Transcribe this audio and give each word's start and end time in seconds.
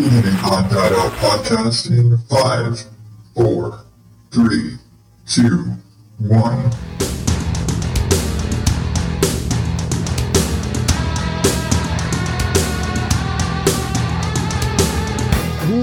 Out 0.00 1.12
podcast 1.14 1.90
in 1.90 2.16
five, 2.28 2.84
four, 3.34 3.80
three, 4.30 4.76
two, 5.26 5.72
one. 6.18 6.70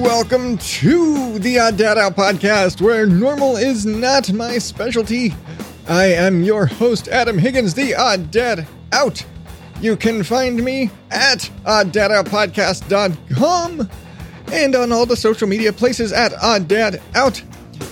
Welcome 0.02 0.60
to 0.60 1.38
the 1.40 1.60
Odd 1.60 1.76
Dad 1.76 1.98
Out 1.98 2.16
podcast, 2.16 2.80
where 2.80 3.06
normal 3.06 3.58
is 3.58 3.86
not 3.86 4.32
my 4.32 4.60
specialty. 4.60 5.34
I 5.90 6.06
am 6.06 6.42
your 6.42 6.68
host, 6.68 7.10
Adam 7.10 7.38
Higgins, 7.38 7.74
the 7.74 7.96
Odd 7.96 8.32
Dad 8.32 8.66
Out. 8.94 9.26
You 9.82 9.98
can 9.98 10.24
find 10.24 10.64
me 10.64 10.90
at 11.12 11.52
odddadoutpodcast.com 11.66 13.90
and 14.52 14.76
on 14.76 14.92
all 14.92 15.06
the 15.06 15.16
social 15.16 15.48
media 15.48 15.74
places 15.74 16.12
at 16.12 16.34
Odd 16.42 16.68
Dad 16.68 17.02
Out. 17.16 17.42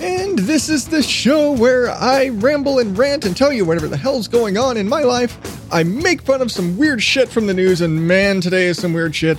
And 0.00 0.38
this 0.38 0.68
is 0.68 0.88
the 0.88 1.02
show 1.02 1.52
where 1.52 1.90
I 1.90 2.28
ramble 2.28 2.78
and 2.78 2.96
rant 2.96 3.24
and 3.24 3.36
tell 3.36 3.52
you 3.52 3.64
whatever 3.64 3.88
the 3.88 3.96
hell's 3.96 4.28
going 4.28 4.56
on 4.56 4.76
in 4.76 4.88
my 4.88 5.02
life. 5.02 5.38
I 5.72 5.82
make 5.82 6.22
fun 6.22 6.40
of 6.40 6.50
some 6.50 6.76
weird 6.76 7.02
shit 7.02 7.28
from 7.28 7.46
the 7.46 7.54
news, 7.54 7.80
and 7.80 8.06
man, 8.06 8.40
today 8.40 8.66
is 8.66 8.78
some 8.78 8.92
weird 8.92 9.14
shit. 9.14 9.38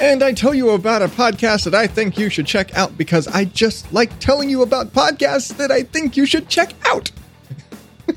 And 0.00 0.22
I 0.22 0.32
tell 0.32 0.54
you 0.54 0.70
about 0.70 1.02
a 1.02 1.08
podcast 1.08 1.64
that 1.64 1.74
I 1.74 1.86
think 1.86 2.18
you 2.18 2.28
should 2.28 2.46
check 2.46 2.74
out 2.76 2.96
because 2.98 3.26
I 3.28 3.46
just 3.46 3.92
like 3.92 4.16
telling 4.20 4.50
you 4.50 4.62
about 4.62 4.92
podcasts 4.92 5.56
that 5.56 5.70
I 5.70 5.82
think 5.82 6.16
you 6.16 6.26
should 6.26 6.48
check 6.48 6.72
out. 6.86 7.10
I, 8.08 8.14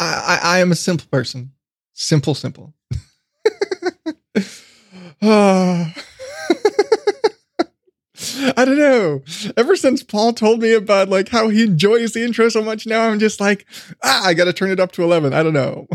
I, 0.00 0.40
I 0.42 0.58
am 0.60 0.72
a 0.72 0.76
simple 0.76 1.06
person. 1.10 1.52
Simple, 1.92 2.34
simple. 2.34 2.74
Ah. 5.24 5.94
I 8.56 8.64
don't 8.64 8.78
know. 8.78 9.22
Ever 9.56 9.76
since 9.76 10.02
Paul 10.02 10.32
told 10.32 10.60
me 10.60 10.72
about 10.72 11.08
like 11.08 11.28
how 11.28 11.48
he 11.48 11.64
enjoys 11.64 12.12
the 12.12 12.22
intro 12.22 12.48
so 12.48 12.62
much, 12.62 12.86
now 12.86 13.08
I'm 13.08 13.18
just 13.18 13.40
like, 13.40 13.66
ah, 14.02 14.26
I 14.26 14.34
got 14.34 14.44
to 14.44 14.52
turn 14.52 14.70
it 14.70 14.80
up 14.80 14.92
to 14.92 15.02
11. 15.02 15.32
I 15.32 15.42
don't 15.42 15.52
know. 15.52 15.88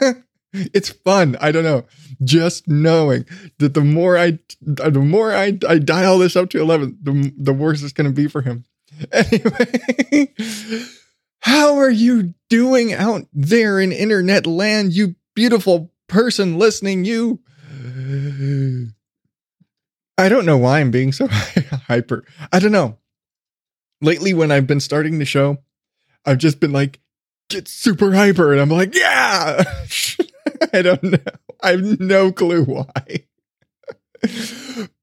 it's 0.52 0.90
fun. 0.90 1.36
I 1.40 1.52
don't 1.52 1.64
know. 1.64 1.84
Just 2.22 2.68
knowing 2.68 3.26
that 3.58 3.74
the 3.74 3.82
more 3.82 4.16
I, 4.16 4.38
the 4.60 5.00
more 5.00 5.34
I, 5.34 5.58
I 5.68 5.78
dial 5.78 6.18
this 6.18 6.36
up 6.36 6.50
to 6.50 6.60
11, 6.60 6.98
the, 7.02 7.32
the 7.36 7.52
worse 7.52 7.82
it's 7.82 7.92
to 7.92 8.10
be 8.10 8.28
for 8.28 8.42
him. 8.42 8.64
Anyway, 9.10 10.32
how 11.40 11.78
are 11.78 11.90
you 11.90 12.32
doing 12.48 12.92
out 12.92 13.26
there 13.32 13.80
in 13.80 13.90
internet 13.90 14.46
land, 14.46 14.92
you 14.92 15.16
beautiful 15.34 15.92
person 16.06 16.60
listening? 16.60 17.04
You 17.04 17.40
I 20.16 20.28
don't 20.28 20.46
know 20.46 20.58
why 20.58 20.80
I'm 20.80 20.90
being 20.90 21.12
so 21.12 21.26
hyper. 21.88 22.24
I 22.52 22.58
don't 22.58 22.72
know. 22.72 22.98
Lately, 24.00 24.34
when 24.34 24.50
I've 24.50 24.66
been 24.66 24.80
starting 24.80 25.18
the 25.18 25.24
show, 25.24 25.58
I've 26.24 26.38
just 26.38 26.60
been 26.60 26.72
like, 26.72 27.00
get 27.48 27.68
super 27.68 28.12
hyper. 28.14 28.52
And 28.52 28.60
I'm 28.60 28.70
like, 28.70 28.94
yeah. 28.94 29.64
I 30.72 30.82
don't 30.82 31.02
know. 31.02 31.18
I 31.62 31.70
have 31.72 32.00
no 32.00 32.32
clue 32.32 32.64
why. 32.64 33.24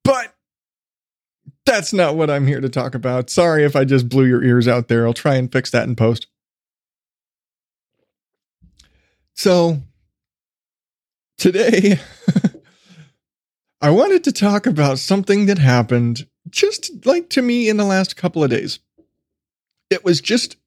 but 0.03 0.33
that's 1.65 1.93
not 1.93 2.15
what 2.15 2.29
I'm 2.29 2.47
here 2.47 2.61
to 2.61 2.69
talk 2.69 2.95
about. 2.95 3.29
Sorry 3.29 3.63
if 3.63 3.75
I 3.75 3.85
just 3.85 4.09
blew 4.09 4.25
your 4.25 4.43
ears 4.43 4.67
out 4.67 4.87
there. 4.87 5.05
I'll 5.05 5.13
try 5.13 5.35
and 5.35 5.51
fix 5.51 5.71
that 5.71 5.87
in 5.87 5.95
post. 5.95 6.27
So, 9.33 9.81
today, 11.37 11.99
I 13.81 13.89
wanted 13.89 14.23
to 14.25 14.31
talk 14.31 14.67
about 14.67 14.99
something 14.99 15.47
that 15.47 15.57
happened 15.57 16.27
just 16.49 17.03
like 17.05 17.29
to 17.31 17.41
me 17.41 17.67
in 17.67 17.77
the 17.77 17.83
last 17.83 18.15
couple 18.15 18.43
of 18.43 18.51
days. 18.51 18.79
It 19.89 20.05
was 20.05 20.21
just 20.21 20.57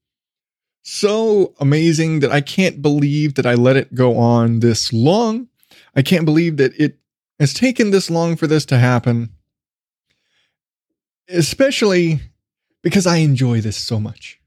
so 0.82 1.54
amazing 1.60 2.20
that 2.20 2.32
I 2.32 2.40
can't 2.40 2.82
believe 2.82 3.34
that 3.34 3.46
I 3.46 3.54
let 3.54 3.76
it 3.76 3.94
go 3.94 4.18
on 4.18 4.58
this 4.58 4.92
long. 4.92 5.48
I 5.94 6.02
can't 6.02 6.24
believe 6.24 6.56
that 6.56 6.72
it 6.78 6.98
has 7.38 7.54
taken 7.54 7.90
this 7.90 8.10
long 8.10 8.34
for 8.34 8.48
this 8.48 8.66
to 8.66 8.78
happen. 8.78 9.30
Especially 11.28 12.20
because 12.82 13.06
I 13.06 13.18
enjoy 13.18 13.60
this 13.60 13.76
so 13.76 14.00
much. 14.00 14.40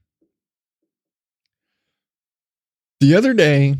The 3.00 3.14
other 3.14 3.32
day, 3.32 3.78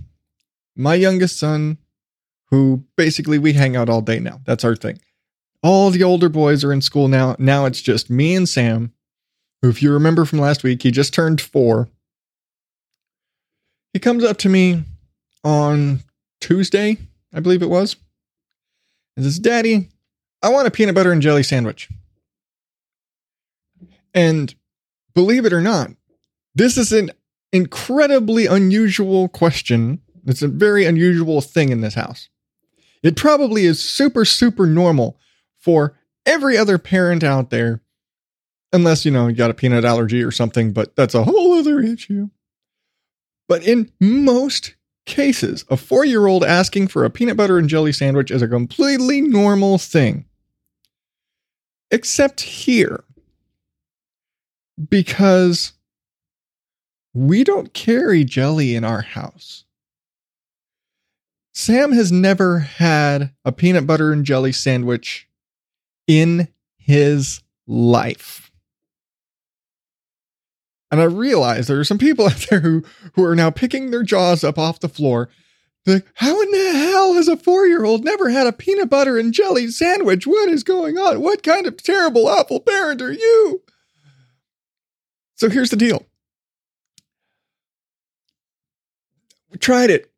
my 0.75 0.95
youngest 0.95 1.39
son 1.39 1.77
who 2.51 2.85
basically 2.97 3.39
we 3.39 3.53
hang 3.53 3.77
out 3.77 3.89
all 3.89 4.01
day 4.01 4.19
now. 4.19 4.41
That's 4.45 4.65
our 4.65 4.77
thing. 4.77 5.01
All 5.63 5.91
the 5.91 6.05
older 6.05 6.29
boys 6.29 6.65
are 6.65 6.73
in 6.73 6.81
school 6.81 7.09
now. 7.09 7.37
Now 7.39 7.67
it's 7.67 7.83
just 7.83 8.11
me 8.11 8.35
and 8.35 8.49
Sam, 8.49 8.93
who, 9.61 9.69
if 9.69 9.83
you 9.83 9.93
remember 9.93 10.25
from 10.25 10.39
last 10.39 10.63
week, 10.63 10.83
he 10.83 10.91
just 10.91 11.13
turned 11.13 11.41
four. 11.41 11.89
He 13.93 13.99
comes 13.99 14.23
up 14.25 14.39
to 14.39 14.49
me 14.49 14.85
on 15.43 16.01
Tuesday, 16.41 16.99
I 17.33 17.41
believe 17.41 17.63
it 17.63 17.71
was, 17.71 17.97
and 19.17 19.25
says, 19.25 19.39
Daddy, 19.39 19.89
I 20.43 20.51
want 20.51 20.69
a 20.69 20.71
peanut 20.71 20.95
butter 20.95 21.13
and 21.13 21.21
jelly 21.21 21.43
sandwich. 21.43 21.89
And 24.15 24.55
believe 25.15 25.45
it 25.45 25.53
or 25.53 25.61
not, 25.61 25.91
this 26.55 26.77
is 26.77 26.93
an 26.93 27.11
incredibly 27.53 28.47
unusual 28.47 29.29
question. 29.29 30.01
It's 30.27 30.43
a 30.43 30.49
very 30.49 30.85
unusual 30.87 31.41
thing 31.41 31.71
in 31.71 31.81
this 31.81 31.95
house. 31.95 32.29
It 33.03 33.17
probably 33.17 33.65
is 33.65 33.83
super, 33.83 34.25
super 34.25 34.67
normal 34.67 35.19
for 35.57 35.99
every 36.27 36.57
other 36.57 36.79
parent 36.79 37.23
out 37.23 37.51
there, 37.51 37.83
unless, 38.73 39.05
you 39.05 39.11
know, 39.11 39.29
you 39.29 39.35
got 39.35 39.51
a 39.51 39.55
peanut 39.55 39.85
allergy 39.85 40.23
or 40.23 40.31
something, 40.31 40.73
but 40.73 40.95
that's 40.97 41.15
a 41.15 41.25
whole 41.25 41.55
other 41.55 41.81
issue. 41.81 42.29
But 43.49 43.67
in 43.67 43.91
most 44.01 44.75
cases, 45.07 45.65
a 45.71 45.77
four 45.77 46.05
year 46.05 46.27
old 46.27 46.45
asking 46.45 46.89
for 46.89 47.05
a 47.05 47.11
peanut 47.11 47.37
butter 47.37 47.59
and 47.59 47.69
jelly 47.69 47.93
sandwich 47.93 48.31
is 48.31 48.43
a 48.43 48.49
completely 48.49 49.21
normal 49.21 49.79
thing. 49.79 50.27
Except 51.91 52.43
here. 52.43 53.05
Because 54.89 55.73
we 57.15 57.43
don't 57.43 57.73
carry 57.73 58.23
jelly 58.23 58.77
in 58.77 58.85
our 58.85 59.01
house. 59.01 59.65
Sam 61.59 61.91
has 61.91 62.13
never 62.13 62.61
had 62.61 63.33
a 63.45 63.51
peanut 63.51 63.85
butter 63.85 64.13
and 64.13 64.25
jelly 64.25 64.53
sandwich 64.53 65.29
in 66.07 66.47
his 66.77 67.43
life. 67.67 68.53
And 70.93 71.01
I 71.01 71.05
realize 71.05 71.67
there 71.67 71.81
are 71.81 71.85
some 71.85 71.99
people 71.99 72.27
out 72.29 72.47
there 72.49 72.61
who, 72.61 72.85
who 73.15 73.25
are 73.25 73.35
now 73.35 73.51
picking 73.51 73.91
their 73.91 74.05
jaws 74.05 74.45
up 74.45 74.57
off 74.57 74.79
the 74.79 74.89
floor. 74.89 75.31
Like, 75.85 76.07
how 76.15 76.41
in 76.41 76.49
the 76.53 76.75
hell 76.75 77.15
has 77.15 77.27
a 77.27 77.37
four 77.37 77.67
year 77.67 77.85
old 77.85 78.05
never 78.05 78.31
had 78.31 78.47
a 78.47 78.53
peanut 78.53 78.89
butter 78.89 79.19
and 79.19 79.35
jelly 79.35 79.67
sandwich? 79.67 80.29
What 80.29 80.49
is 80.49 80.63
going 80.63 80.97
on? 80.97 81.21
What 81.21 81.43
kind 81.43 81.67
of 81.67 81.83
terrible, 81.83 82.29
awful 82.29 82.61
parent 82.61 83.03
are 83.03 83.13
you? 83.13 83.63
So 85.35 85.51
here's 85.51 85.71
the 85.71 85.77
deal 85.77 86.07
we 89.51 89.59
tried 89.59 89.91
it. 89.91 90.09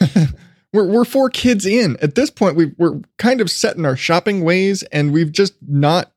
we're 0.72 0.86
we're 0.86 1.04
four 1.04 1.28
kids 1.30 1.66
in. 1.66 1.96
At 2.00 2.14
this 2.14 2.30
point, 2.30 2.56
we 2.56 2.72
we're 2.78 3.00
kind 3.18 3.40
of 3.40 3.50
set 3.50 3.76
in 3.76 3.84
our 3.84 3.96
shopping 3.96 4.42
ways, 4.42 4.82
and 4.84 5.12
we've 5.12 5.32
just 5.32 5.54
not 5.66 6.12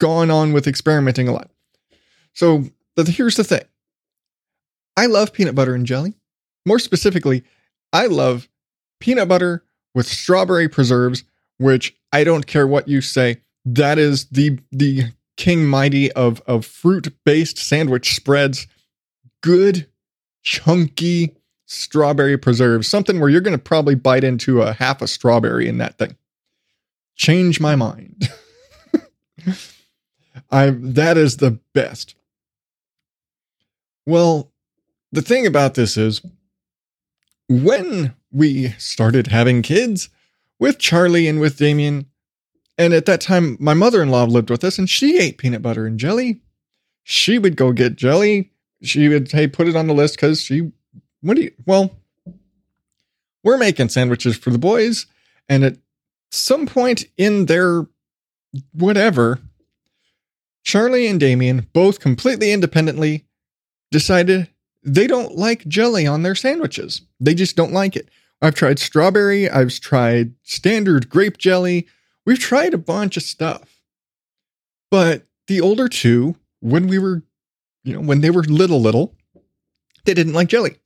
gone 0.00 0.30
on 0.30 0.52
with 0.52 0.66
experimenting 0.66 1.28
a 1.28 1.32
lot. 1.32 1.50
So 2.32 2.64
but 2.94 3.08
here's 3.08 3.36
the 3.36 3.44
thing. 3.44 3.62
I 4.96 5.06
love 5.06 5.32
peanut 5.32 5.54
butter 5.54 5.74
and 5.74 5.86
jelly. 5.86 6.14
More 6.64 6.78
specifically, 6.78 7.44
I 7.92 8.06
love 8.06 8.48
peanut 8.98 9.28
butter 9.28 9.62
with 9.94 10.06
strawberry 10.06 10.68
preserves, 10.68 11.24
which 11.58 11.96
I 12.12 12.24
don't 12.24 12.46
care 12.46 12.66
what 12.66 12.88
you 12.88 13.00
say. 13.00 13.42
That 13.64 13.98
is 13.98 14.26
the 14.26 14.58
the 14.72 15.12
king 15.36 15.66
mighty 15.66 16.10
of 16.12 16.40
of 16.46 16.66
fruit 16.66 17.14
based 17.24 17.58
sandwich 17.58 18.14
spreads. 18.14 18.66
Good, 19.42 19.86
chunky, 20.42 21.36
strawberry 21.66 22.38
preserve, 22.38 22.86
something 22.86 23.20
where 23.20 23.28
you're 23.28 23.40
going 23.40 23.56
to 23.56 23.62
probably 23.62 23.94
bite 23.94 24.24
into 24.24 24.62
a 24.62 24.72
half 24.72 25.02
a 25.02 25.08
strawberry 25.08 25.68
in 25.68 25.78
that 25.78 25.98
thing. 25.98 26.16
Change 27.16 27.60
my 27.60 27.76
mind. 27.76 28.30
I 30.50 30.70
that 30.70 31.16
is 31.16 31.38
the 31.38 31.58
best. 31.72 32.14
Well, 34.06 34.52
the 35.10 35.22
thing 35.22 35.46
about 35.46 35.74
this 35.74 35.96
is 35.96 36.20
when 37.48 38.14
we 38.30 38.70
started 38.78 39.28
having 39.28 39.62
kids 39.62 40.08
with 40.58 40.78
Charlie 40.78 41.26
and 41.26 41.40
with 41.40 41.58
Damien, 41.58 42.06
and 42.78 42.92
at 42.92 43.06
that 43.06 43.20
time 43.20 43.56
my 43.58 43.74
mother-in-law 43.74 44.24
lived 44.24 44.50
with 44.50 44.62
us 44.62 44.78
and 44.78 44.88
she 44.88 45.18
ate 45.18 45.38
peanut 45.38 45.62
butter 45.62 45.86
and 45.86 45.98
jelly. 45.98 46.40
She 47.02 47.38
would 47.38 47.56
go 47.56 47.72
get 47.72 47.96
jelly. 47.96 48.52
She 48.82 49.08
would 49.08 49.32
hey 49.32 49.48
put 49.48 49.68
it 49.68 49.76
on 49.76 49.86
the 49.86 49.94
list 49.94 50.16
because 50.16 50.40
she 50.42 50.70
what 51.20 51.36
do 51.36 51.42
you, 51.42 51.52
well, 51.66 51.96
we're 53.42 53.58
making 53.58 53.88
sandwiches 53.88 54.36
for 54.36 54.50
the 54.50 54.58
boys. 54.58 55.06
And 55.48 55.64
at 55.64 55.76
some 56.30 56.66
point 56.66 57.04
in 57.16 57.46
their 57.46 57.86
whatever. 58.72 59.40
Charlie 60.64 61.06
and 61.06 61.20
Damien, 61.20 61.66
both 61.72 62.00
completely 62.00 62.52
independently, 62.52 63.24
decided 63.90 64.48
they 64.82 65.06
don't 65.06 65.36
like 65.36 65.66
jelly 65.68 66.06
on 66.06 66.22
their 66.22 66.34
sandwiches. 66.34 67.02
They 67.20 67.34
just 67.34 67.56
don't 67.56 67.72
like 67.72 67.96
it. 67.96 68.08
I've 68.42 68.54
tried 68.54 68.78
strawberry, 68.78 69.48
I've 69.48 69.78
tried 69.80 70.34
standard 70.42 71.08
grape 71.08 71.38
jelly. 71.38 71.86
We've 72.24 72.38
tried 72.38 72.74
a 72.74 72.78
bunch 72.78 73.16
of 73.16 73.22
stuff. 73.22 73.80
But 74.90 75.22
the 75.46 75.60
older 75.60 75.88
two, 75.88 76.36
when 76.60 76.88
we 76.88 76.98
were, 76.98 77.22
you 77.84 77.94
know, 77.94 78.00
when 78.00 78.20
they 78.20 78.30
were 78.30 78.42
little, 78.42 78.80
little, 78.80 79.14
they 80.04 80.14
didn't 80.14 80.34
like 80.34 80.48
jelly. 80.48 80.76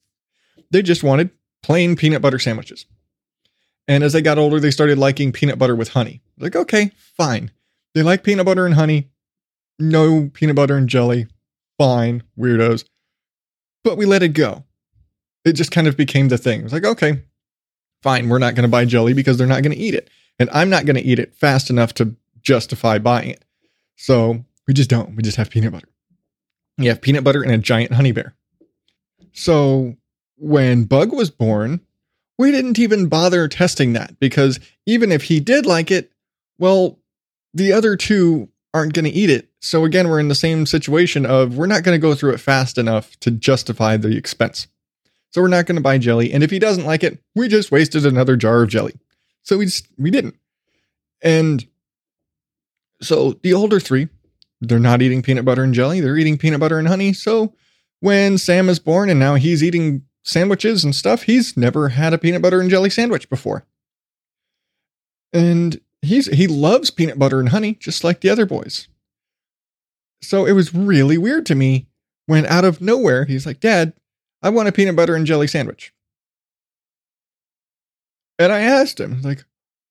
They 0.71 0.83
just 0.83 1.03
wanted 1.03 1.31
plain 1.63 1.97
peanut 1.97 2.23
butter 2.23 2.39
sandwiches. 2.39 2.87
And 3.89 4.05
as 4.05 4.13
they 4.13 4.23
got 4.23 4.39
older, 4.39 4.61
they 4.61 4.71
started 4.71 4.99
liking 4.99 5.33
peanut 5.33 5.59
butter 5.59 5.75
with 5.75 5.91
honey. 5.91 6.23
Like, 6.39 6.55
okay, 6.55 6.93
fine. 7.17 7.51
They 7.95 8.03
like 8.03 8.23
peanut 8.23 8.47
butter 8.47 8.67
and 8.67 8.75
honey. 8.75 9.11
No 9.79 10.31
peanut 10.33 10.57
butter 10.57 10.77
and 10.77 10.89
jelly. 10.89 11.27
Fine, 11.79 12.23
weirdos. 12.39 12.85
But 13.83 13.97
we 13.97 14.07
let 14.07 14.23
it 14.23 14.29
go. 14.29 14.65
It 15.45 15.55
just 15.55 15.73
kind 15.73 15.89
of 15.89 15.97
became 15.97 16.29
the 16.29 16.39
thing. 16.39 16.61
It 16.61 16.65
was 16.65 16.73
like, 16.73 16.85
okay, 16.85 17.25
fine, 18.03 18.29
we're 18.29 18.39
not 18.39 18.55
going 18.55 18.65
to 18.65 18.69
buy 18.69 18.85
jelly 18.85 19.15
because 19.15 19.39
they're 19.39 19.47
not 19.47 19.63
going 19.63 19.75
to 19.75 19.83
eat 19.83 19.95
it. 19.95 20.11
And 20.39 20.49
I'm 20.53 20.71
not 20.71 20.87
going 20.87 20.97
to 20.97 21.03
eat 21.03 21.19
it 21.19 21.35
fast 21.35 21.71
enough 21.71 21.95
to 21.95 22.15
justify 22.41 22.99
buying 22.99 23.31
it. 23.31 23.45
So 23.97 24.45
we 24.67 24.75
just 24.75 24.91
don't. 24.91 25.17
We 25.17 25.23
just 25.23 25.37
have 25.37 25.51
peanut 25.51 25.73
butter. 25.73 25.89
We 26.79 26.87
have 26.87 27.03
peanut 27.03 27.25
butter 27.25 27.43
and 27.43 27.53
a 27.53 27.59
giant 27.59 27.93
honey 27.93 28.13
bear. 28.13 28.35
So 29.33 29.97
when 30.41 30.85
Bug 30.85 31.13
was 31.13 31.31
born, 31.31 31.81
we 32.39 32.51
didn't 32.51 32.79
even 32.79 33.09
bother 33.09 33.47
testing 33.49 33.93
that 33.93 34.19
because 34.19 34.59
even 34.87 35.13
if 35.13 35.25
he 35.25 35.41
did 35.41 35.67
like 35.67 35.91
it, 35.91 36.11
well, 36.59 36.99
the 37.53 37.73
other 37.73 37.97
two 37.97 38.49
aren't 38.73 38.95
going 38.95 39.05
to 39.05 39.11
eat 39.11 39.31
it. 39.31 39.49
So 39.61 39.85
again, 39.85 40.09
we're 40.09 40.21
in 40.21 40.29
the 40.29 40.35
same 40.35 40.65
situation 40.65 41.27
of 41.27 41.57
we're 41.57 41.67
not 41.67 41.83
going 41.83 41.95
to 41.95 42.03
go 42.03 42.15
through 42.15 42.33
it 42.33 42.41
fast 42.41 42.79
enough 42.79 43.19
to 43.21 43.31
justify 43.31 43.97
the 43.97 44.17
expense. 44.17 44.69
So 45.31 45.43
we're 45.43 45.49
not 45.49 45.67
going 45.67 45.77
to 45.77 45.83
buy 45.83 45.99
jelly. 45.99 46.33
And 46.33 46.43
if 46.43 46.51
he 46.51 46.59
doesn't 46.59 46.87
like 46.87 47.05
it, 47.05 47.23
we 47.35 47.49
just 47.49 47.71
wasted 47.71 48.07
another 48.07 48.37
jar 48.37 48.63
of 48.63 48.71
jelly. 48.71 48.95
So 49.43 49.59
we 49.59 49.67
just, 49.67 49.87
we 49.99 50.11
didn't. 50.11 50.37
And 51.23 51.67
so 53.03 53.35
the 53.43 53.53
older 53.53 53.81
three, 53.81 54.09
they're 54.61 54.79
not 54.79 55.03
eating 55.03 55.23
peanut 55.23 55.45
butter 55.45 55.63
and 55.63 55.75
jelly. 55.75 56.01
They're 56.01 56.17
eating 56.17 56.39
peanut 56.39 56.61
butter 56.61 56.79
and 56.79 56.89
honey. 56.89 57.13
So 57.13 57.55
when 58.01 58.39
Sam 58.39 58.69
is 58.69 58.79
born 58.79 59.11
and 59.11 59.21
now 59.21 59.35
he's 59.35 59.63
eating 59.63 60.05
sandwiches 60.23 60.85
and 60.85 60.95
stuff, 60.95 61.23
he's 61.23 61.57
never 61.57 61.91
had 61.91 62.13
a 62.13 62.19
peanut 62.19 62.43
butter 62.43 62.61
and 62.61 62.71
jelly 62.71 62.91
sandwich 62.91 63.29
before. 63.29 63.65
And 65.33 65.81
he's 66.03 66.27
he 66.27 66.47
loves 66.47 66.91
peanut 66.91 67.19
butter 67.19 67.41
and 67.41 67.51
honey 67.51 67.75
just 67.75 68.05
like 68.05 68.21
the 68.21 68.31
other 68.31 68.47
boys. 68.47 68.89
So 70.23 70.45
it 70.45 70.53
was 70.53 70.75
really 70.75 71.19
weird 71.19 71.47
to 71.47 71.55
me 71.55 71.87
when 72.27 72.47
out 72.47 72.65
of 72.65 72.81
nowhere 72.81 73.25
he's 73.25 73.47
like, 73.47 73.61
"Dad, 73.61 73.93
I 74.43 74.51
want 74.51 74.69
a 74.69 74.73
peanut 74.73 74.97
butter 74.97 75.15
and 75.15 75.27
jelly 75.27 75.47
sandwich." 75.47 75.93
And 78.39 78.53
I 78.53 78.61
asked 78.61 78.99
him, 78.99 79.21
like, 79.23 79.45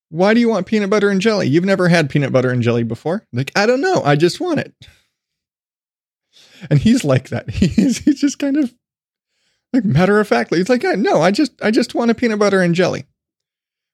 "Why 0.10 0.34
do 0.34 0.40
you 0.40 0.50
want 0.50 0.68
peanut 0.68 0.90
butter 0.90 1.10
and 1.10 1.22
jelly? 1.22 1.48
You've 1.48 1.66
never 1.66 1.88
had 1.88 2.10
peanut 2.10 2.32
butter 2.32 2.50
and 2.50 2.62
jelly 2.62 2.84
before." 2.84 3.26
Like, 3.32 3.52
"I 3.56 3.66
don't 3.66 3.82
know. 3.82 4.02
I 4.04 4.16
just 4.16 4.40
want 4.40 4.60
it." 4.60 4.74
And 6.70 6.80
he's 6.80 7.04
like 7.04 7.30
that. 7.30 7.50
He's 7.50 8.00
he's 8.00 8.20
just 8.20 8.40
kind 8.40 8.58
of 8.58 8.74
like 9.74 9.86
matter 9.86 10.20
of 10.20 10.28
factly. 10.28 10.60
it's 10.60 10.70
like, 10.70 10.84
"No, 10.84 11.22
I 11.22 11.32
just 11.32 11.54
I 11.62 11.72
just 11.72 11.96
want 11.96 12.12
a 12.12 12.16
peanut 12.16 12.40
butter 12.40 12.62
and 12.62 12.76
jelly." 12.76 13.06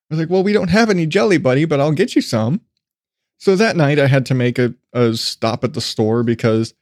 I 0.09 0.13
was 0.13 0.19
like, 0.19 0.29
well, 0.29 0.43
we 0.43 0.53
don't 0.53 0.69
have 0.69 0.89
any 0.91 1.07
jelly, 1.07 1.39
buddy, 1.39 1.65
but 1.65 1.79
I'll 1.79 1.91
get 1.91 2.15
you 2.15 2.21
some. 2.21 2.61
So 3.39 3.55
that 3.55 3.75
night 3.75 3.97
I 3.97 4.07
had 4.07 4.25
to 4.27 4.35
make 4.35 4.59
a, 4.59 4.75
a 4.93 5.15
stop 5.15 5.63
at 5.63 5.73
the 5.73 5.81
store 5.81 6.21
because 6.21 6.75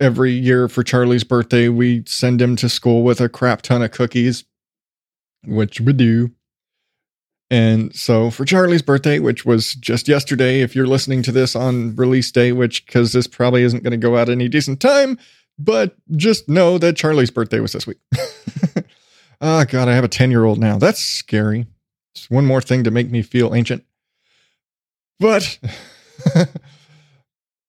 every 0.00 0.32
year 0.32 0.68
for 0.68 0.82
Charlie's 0.82 1.24
birthday, 1.24 1.68
we 1.68 2.04
send 2.06 2.42
him 2.42 2.56
to 2.56 2.68
school 2.68 3.04
with 3.04 3.20
a 3.20 3.28
crap 3.28 3.62
ton 3.62 3.82
of 3.82 3.90
cookies, 3.90 4.44
which 5.44 5.80
we 5.80 5.94
do. 5.94 6.30
And 7.50 7.94
so 7.94 8.30
for 8.30 8.44
Charlie's 8.44 8.82
birthday, 8.82 9.18
which 9.18 9.44
was 9.44 9.74
just 9.74 10.06
yesterday, 10.08 10.60
if 10.60 10.74
you're 10.74 10.86
listening 10.86 11.22
to 11.24 11.32
this 11.32 11.56
on 11.56 11.96
release 11.96 12.30
day, 12.30 12.52
which 12.52 12.84
because 12.86 13.12
this 13.12 13.26
probably 13.26 13.62
isn't 13.62 13.82
going 13.82 13.92
to 13.92 13.96
go 13.96 14.16
out 14.16 14.28
any 14.28 14.48
decent 14.48 14.80
time, 14.80 15.18
but 15.58 15.96
just 16.16 16.48
know 16.48 16.78
that 16.78 16.96
Charlie's 16.96 17.30
birthday 17.30 17.60
was 17.60 17.72
this 17.72 17.86
week. 17.86 17.98
oh, 19.40 19.64
God, 19.68 19.88
I 19.88 19.94
have 19.94 20.04
a 20.04 20.08
10 20.08 20.30
year 20.30 20.44
old 20.44 20.58
now. 20.58 20.78
That's 20.78 21.00
scary. 21.00 21.66
It's 22.14 22.30
one 22.30 22.46
more 22.46 22.60
thing 22.60 22.84
to 22.84 22.90
make 22.90 23.10
me 23.10 23.22
feel 23.22 23.54
ancient. 23.54 23.84
But 25.18 25.58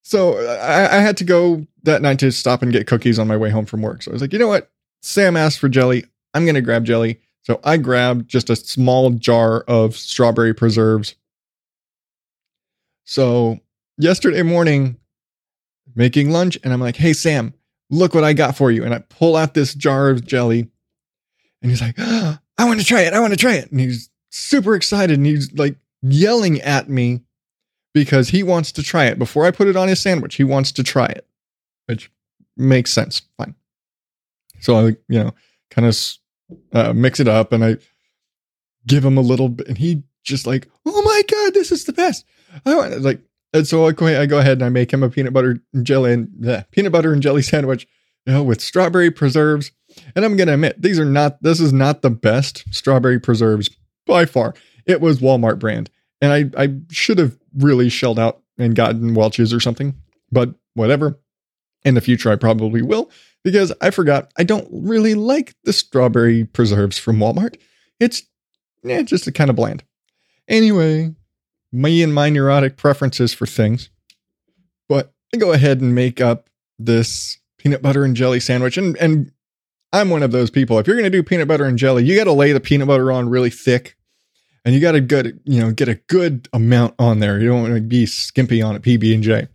so 0.03 0.38
I, 0.38 0.97
I, 0.97 1.00
had 1.01 1.18
to 1.18 1.24
go 1.24 1.68
that 1.83 2.01
night 2.01 2.19
to 2.19 2.31
stop 2.31 2.62
and 2.62 2.71
get 2.71 2.88
cookies 2.88 3.19
on 3.19 3.27
my 3.27 3.38
way 3.38 3.51
home 3.51 3.65
from 3.65 3.81
work. 3.81 4.01
So 4.01 4.12
I 4.12 4.13
was 4.13 4.21
like, 4.21 4.33
you 4.33 4.39
know 4.39 4.47
what? 4.47 4.71
Sam 5.01 5.38
asked 5.38 5.59
for 5.59 5.69
jelly. 5.69 6.06
I'm 6.33 6.45
going 6.45 6.56
to 6.56 6.62
grab 6.62 6.83
jelly. 6.83 7.21
So 7.44 7.59
I 7.63 7.77
grabbed 7.77 8.27
just 8.27 8.50
a 8.50 8.56
small 8.56 9.12
jar 9.12 9.62
of 9.62 9.95
strawberry 9.95 10.53
preserves. 10.53 11.15
So 13.03 13.59
yesterday 13.97 14.44
morning, 14.44 14.97
making 15.94 16.31
lunch, 16.31 16.57
and 16.63 16.74
I'm 16.74 16.80
like, 16.80 16.95
hey, 16.95 17.13
Sam, 17.13 17.53
look 17.94 18.13
what 18.13 18.24
I 18.24 18.34
got 18.34 18.57
for 18.57 18.72
you. 18.72 18.84
And 18.84 18.94
I 18.94 19.00
pull 19.00 19.36
out 19.36 19.54
this 19.54 19.74
jar 19.74 20.10
of 20.10 20.25
jelly. 20.25 20.69
And 21.62 21.72
he's 21.72 21.81
like, 21.81 21.95
oh, 21.98 22.38
I 22.57 22.66
want 22.66 22.80
to 22.80 22.86
try 22.86 23.01
it. 23.01 23.13
I 23.13 23.19
want 23.19 23.34
to 23.34 23.40
try 23.40 23.56
it. 23.56 23.72
And 23.72 23.80
he's 23.80 24.10
super 24.30 24.75
excited 24.75 25.18
and 25.18 25.25
he's 25.25 25.51
like 25.54 25.75
yelling 26.01 26.62
at 26.62 26.90
me 26.90 27.22
because 27.94 28.30
he 28.30 28.44
wants 28.44 28.72
to 28.74 28.84
try 28.84 29.06
it. 29.06 29.18
Before 29.18 29.45
I 29.45 29.51
put 29.51 29.68
it 29.68 29.75
on 29.75 29.88
his 29.88 30.01
sandwich, 30.01 30.36
he 30.36 30.44
wants 30.44 30.72
to 30.74 30.84
try 30.84 31.06
it, 31.06 31.28
which 31.88 32.12
makes 32.57 32.92
sense. 32.92 33.22
Fine. 33.38 33.56
So 34.60 34.78
I, 34.78 34.84
you 35.07 35.19
know, 35.24 35.34
kind 35.72 35.88
of 35.88 35.98
uh, 36.74 36.94
mix 36.94 37.19
it 37.19 37.28
up 37.28 37.51
and 37.54 37.63
I 37.63 37.78
give 38.86 39.04
him 39.04 39.18
a 39.18 39.22
little 39.22 39.50
bit, 39.50 39.68
and 39.68 39.78
he 39.78 40.04
just 40.24 40.45
like, 40.45 40.68
oh 40.86 41.01
my 41.01 41.22
god, 41.30 41.54
this 41.54 41.72
is 41.72 41.86
the 41.86 41.94
best. 41.94 42.25
I 42.66 42.75
want 42.75 43.01
like, 43.01 43.22
and 43.53 43.67
so 43.67 43.85
I 43.85 43.91
go, 43.91 44.07
ahead 44.07 44.57
and 44.57 44.63
I 44.63 44.69
make 44.69 44.91
him 44.91 45.03
a 45.03 45.09
peanut 45.09 45.33
butter 45.33 45.59
and 45.73 45.85
jelly 45.85 46.13
and 46.13 46.65
peanut 46.71 46.91
butter 46.91 47.13
and 47.13 47.21
jelly 47.21 47.41
sandwich, 47.44 47.88
you 48.25 48.33
know, 48.33 48.44
with 48.44 48.61
strawberry 48.61 49.11
preserves. 49.11 49.71
And 50.15 50.25
I'm 50.25 50.35
gonna 50.35 50.53
admit, 50.53 50.81
these 50.81 51.00
are 51.00 51.05
not. 51.05 51.41
This 51.44 51.59
is 51.59 51.71
not 51.71 52.01
the 52.01 52.09
best 52.09 52.63
strawberry 52.71 53.19
preserves 53.19 53.69
by 54.07 54.25
far. 54.25 54.55
It 54.85 55.01
was 55.01 55.19
Walmart 55.19 55.59
brand. 55.59 55.89
And 56.19 56.31
I, 56.31 56.63
I 56.63 56.73
should 56.89 57.17
have 57.19 57.38
really 57.57 57.89
shelled 57.89 58.17
out 58.17 58.41
and 58.57 58.75
gotten 58.75 59.13
Welch's 59.13 59.53
or 59.53 59.59
something, 59.59 59.94
but 60.31 60.53
whatever. 60.73 61.19
In 61.85 61.95
the 61.95 62.01
future, 62.01 62.31
I 62.31 62.37
probably 62.37 62.81
will 62.81 63.11
because 63.44 63.73
I 63.81 63.89
forgot 63.89 64.31
I 64.37 64.44
don't 64.45 64.69
really 64.71 65.16
like 65.16 65.54
the 65.66 65.73
strawberry 65.73 66.45
preserves 66.45 66.97
from 66.97 67.18
Walmart. 67.18 67.57
It's 67.99 68.23
yeah, 68.83 69.01
just 69.01 69.28
a 69.28 69.33
kind 69.33 69.49
of 69.49 69.57
bland. 69.57 69.83
Anyway, 70.47 71.13
me 71.73 72.03
and 72.03 72.13
my 72.13 72.30
neurotic 72.30 72.77
preferences 72.77 73.33
for 73.33 73.45
things. 73.45 73.89
But 74.87 75.13
I 75.33 75.37
go 75.37 75.51
ahead 75.51 75.81
and 75.81 75.95
make 75.95 76.21
up 76.21 76.49
this 76.77 77.39
peanut 77.57 77.81
butter 77.81 78.03
and 78.03 78.15
jelly 78.15 78.39
sandwich. 78.39 78.77
And, 78.77 78.95
and 78.97 79.31
I'm 79.92 80.09
one 80.09 80.23
of 80.23 80.31
those 80.31 80.49
people. 80.49 80.77
If 80.80 80.87
you're 80.87 80.95
going 80.95 81.11
to 81.11 81.18
do 81.18 81.23
peanut 81.23 81.47
butter 81.47 81.65
and 81.65 81.77
jelly, 81.77 82.03
you 82.06 82.15
got 82.15 82.25
to 82.25 82.31
lay 82.31 82.51
the 82.51 82.59
peanut 82.59 82.87
butter 82.87 83.11
on 83.11 83.30
really 83.30 83.49
thick 83.49 83.97
and 84.63 84.73
you 84.73 84.80
got 84.80 84.94
to 84.94 85.01
get, 85.01 85.25
you 85.25 85.59
know, 85.59 85.71
get 85.71 85.87
a 85.89 85.95
good 85.95 86.47
amount 86.53 86.95
on 86.99 87.19
there. 87.19 87.39
You 87.39 87.49
don't 87.49 87.61
want 87.63 87.75
to 87.75 87.81
be 87.81 88.06
skimpy 88.06 88.61
on 88.61 88.75
a 88.75 88.80
PB 88.80 89.13
and 89.13 89.23
J. 89.23 89.47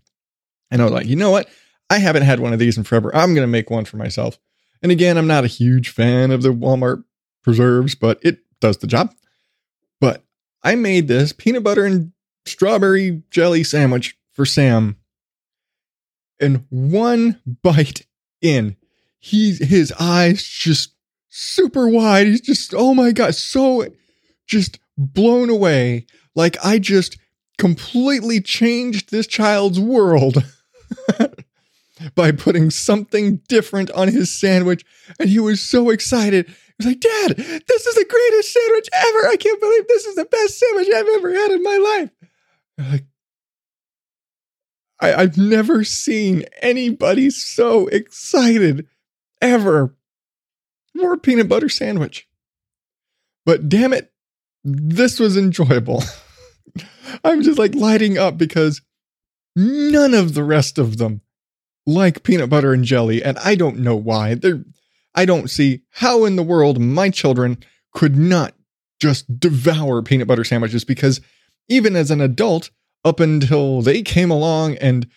And 0.71 0.83
I 0.83 0.85
was 0.85 0.93
like, 0.93 1.07
you 1.07 1.17
know 1.17 1.31
what? 1.31 1.49
I 1.89 1.99
haven't 1.99 2.25
had 2.25 2.41
one 2.41 2.53
of 2.53 2.59
these 2.59 2.77
in 2.77 2.85
forever. 2.85 3.15
I'm 3.15 3.35
going 3.35 3.47
to 3.47 3.51
make 3.51 3.71
one 3.71 3.87
for 3.87 3.97
myself. 3.97 4.39
And 4.83 4.93
again, 4.93 5.17
I'm 5.17 5.27
not 5.27 5.45
a 5.45 5.49
huge 5.49 5.89
fan 5.89 6.31
of 6.31 6.43
the 6.43 6.51
Walmart 6.51 7.05
preserves, 7.43 7.95
but 7.95 8.19
it 8.23 8.41
does 8.61 8.79
the 8.79 8.87
job. 8.87 9.15
I 10.63 10.75
made 10.75 11.09
this 11.09 11.33
peanut 11.33 11.63
butter 11.63 11.85
and 11.85 12.13
strawberry 12.47 13.23
jelly 13.31 13.65
sandwich 13.65 14.17
for 14.33 14.45
Sam. 14.45 14.97
And 16.41 16.65
one 16.71 17.41
bite 17.63 18.07
in, 18.41 18.77
he's 19.19 19.59
his 19.67 19.93
eyes 19.99 20.43
just 20.43 20.95
super 21.29 21.89
wide. 21.89 22.27
He's 22.27 22.41
just, 22.41 22.75
oh 22.77 22.95
my 22.95 23.13
God, 23.13 23.35
so 23.35 23.87
just 24.47 24.79
blown 24.97 25.51
away. 25.51 26.07
Like 26.35 26.57
I 26.65 26.79
just 26.79 27.19
completely 27.59 28.41
changed 28.41 29.11
this 29.11 29.27
child's 29.27 29.81
world 29.81 30.45
by 32.15 32.33
putting 32.33 32.71
something 32.71 33.41
different 33.49 33.91
on 33.91 34.09
his 34.09 34.31
sandwich. 34.31 34.85
And 35.19 35.29
he 35.29 35.41
was 35.41 35.61
so 35.61 35.91
excited. 35.91 36.55
Was 36.79 36.87
like, 36.87 37.01
Dad, 37.01 37.37
this 37.37 37.87
is 37.87 37.95
the 37.95 38.07
greatest 38.09 38.53
sandwich 38.53 38.89
ever. 38.93 39.29
I 39.29 39.37
can't 39.37 39.61
believe 39.61 39.89
this 39.89 40.07
is 40.07 40.15
the 40.15 40.25
best 40.25 40.59
sandwich 40.59 40.89
I've 40.95 41.09
ever 41.17 41.35
had 41.35 41.51
in 41.51 41.63
my 41.63 41.77
life. 41.77 42.11
Like, 42.79 43.05
I, 45.01 45.23
I've 45.23 45.39
never 45.39 45.85
seen 45.85 46.45
anybody 46.61 47.31
so 47.31 47.89
excited 47.89 48.87
ever 49.41 49.95
for 50.97 51.13
a 51.13 51.19
peanut 51.19 51.49
butter 51.49 51.69
sandwich. 51.69 52.29
But 53.45 53.69
damn 53.69 53.93
it, 53.93 54.13
this 54.65 55.19
was 55.19 55.37
enjoyable. 55.37 56.03
I'm 57.25 57.43
just 57.43 57.59
like 57.59 57.75
lighting 57.75 58.19
up 58.19 58.37
because 58.37 58.83
none 59.57 60.15
of 60.15 60.35
the 60.35 60.45
rest 60.45 60.79
of 60.79 60.99
them 60.99 61.23
like 61.87 62.23
peanut 62.23 62.51
butter 62.51 62.73
and 62.73 62.85
jelly, 62.85 63.23
and 63.23 63.39
I 63.39 63.55
don't 63.55 63.79
know 63.79 63.97
why. 63.97 64.35
They're, 64.35 64.63
I 65.19 65.25
don't 65.25 65.51
see 65.51 65.81
how 65.91 66.25
in 66.27 66.37
the 66.37 66.45
world 66.45 66.81
my 66.81 67.11
children 67.11 67.59
could 67.93 68.17
not 68.17 68.55
just 69.01 69.41
devour 69.41 70.01
peanut 70.01 70.29
butter 70.29 70.45
sandwiches 70.45 70.85
because 70.85 71.21
even 71.69 71.97
as 71.97 72.13
an 72.13 72.21
adult, 72.21 72.71
up 73.05 73.19
until 73.19 73.83
they 73.83 74.03
came 74.03 74.31
along 74.31 74.77
and 74.77 75.09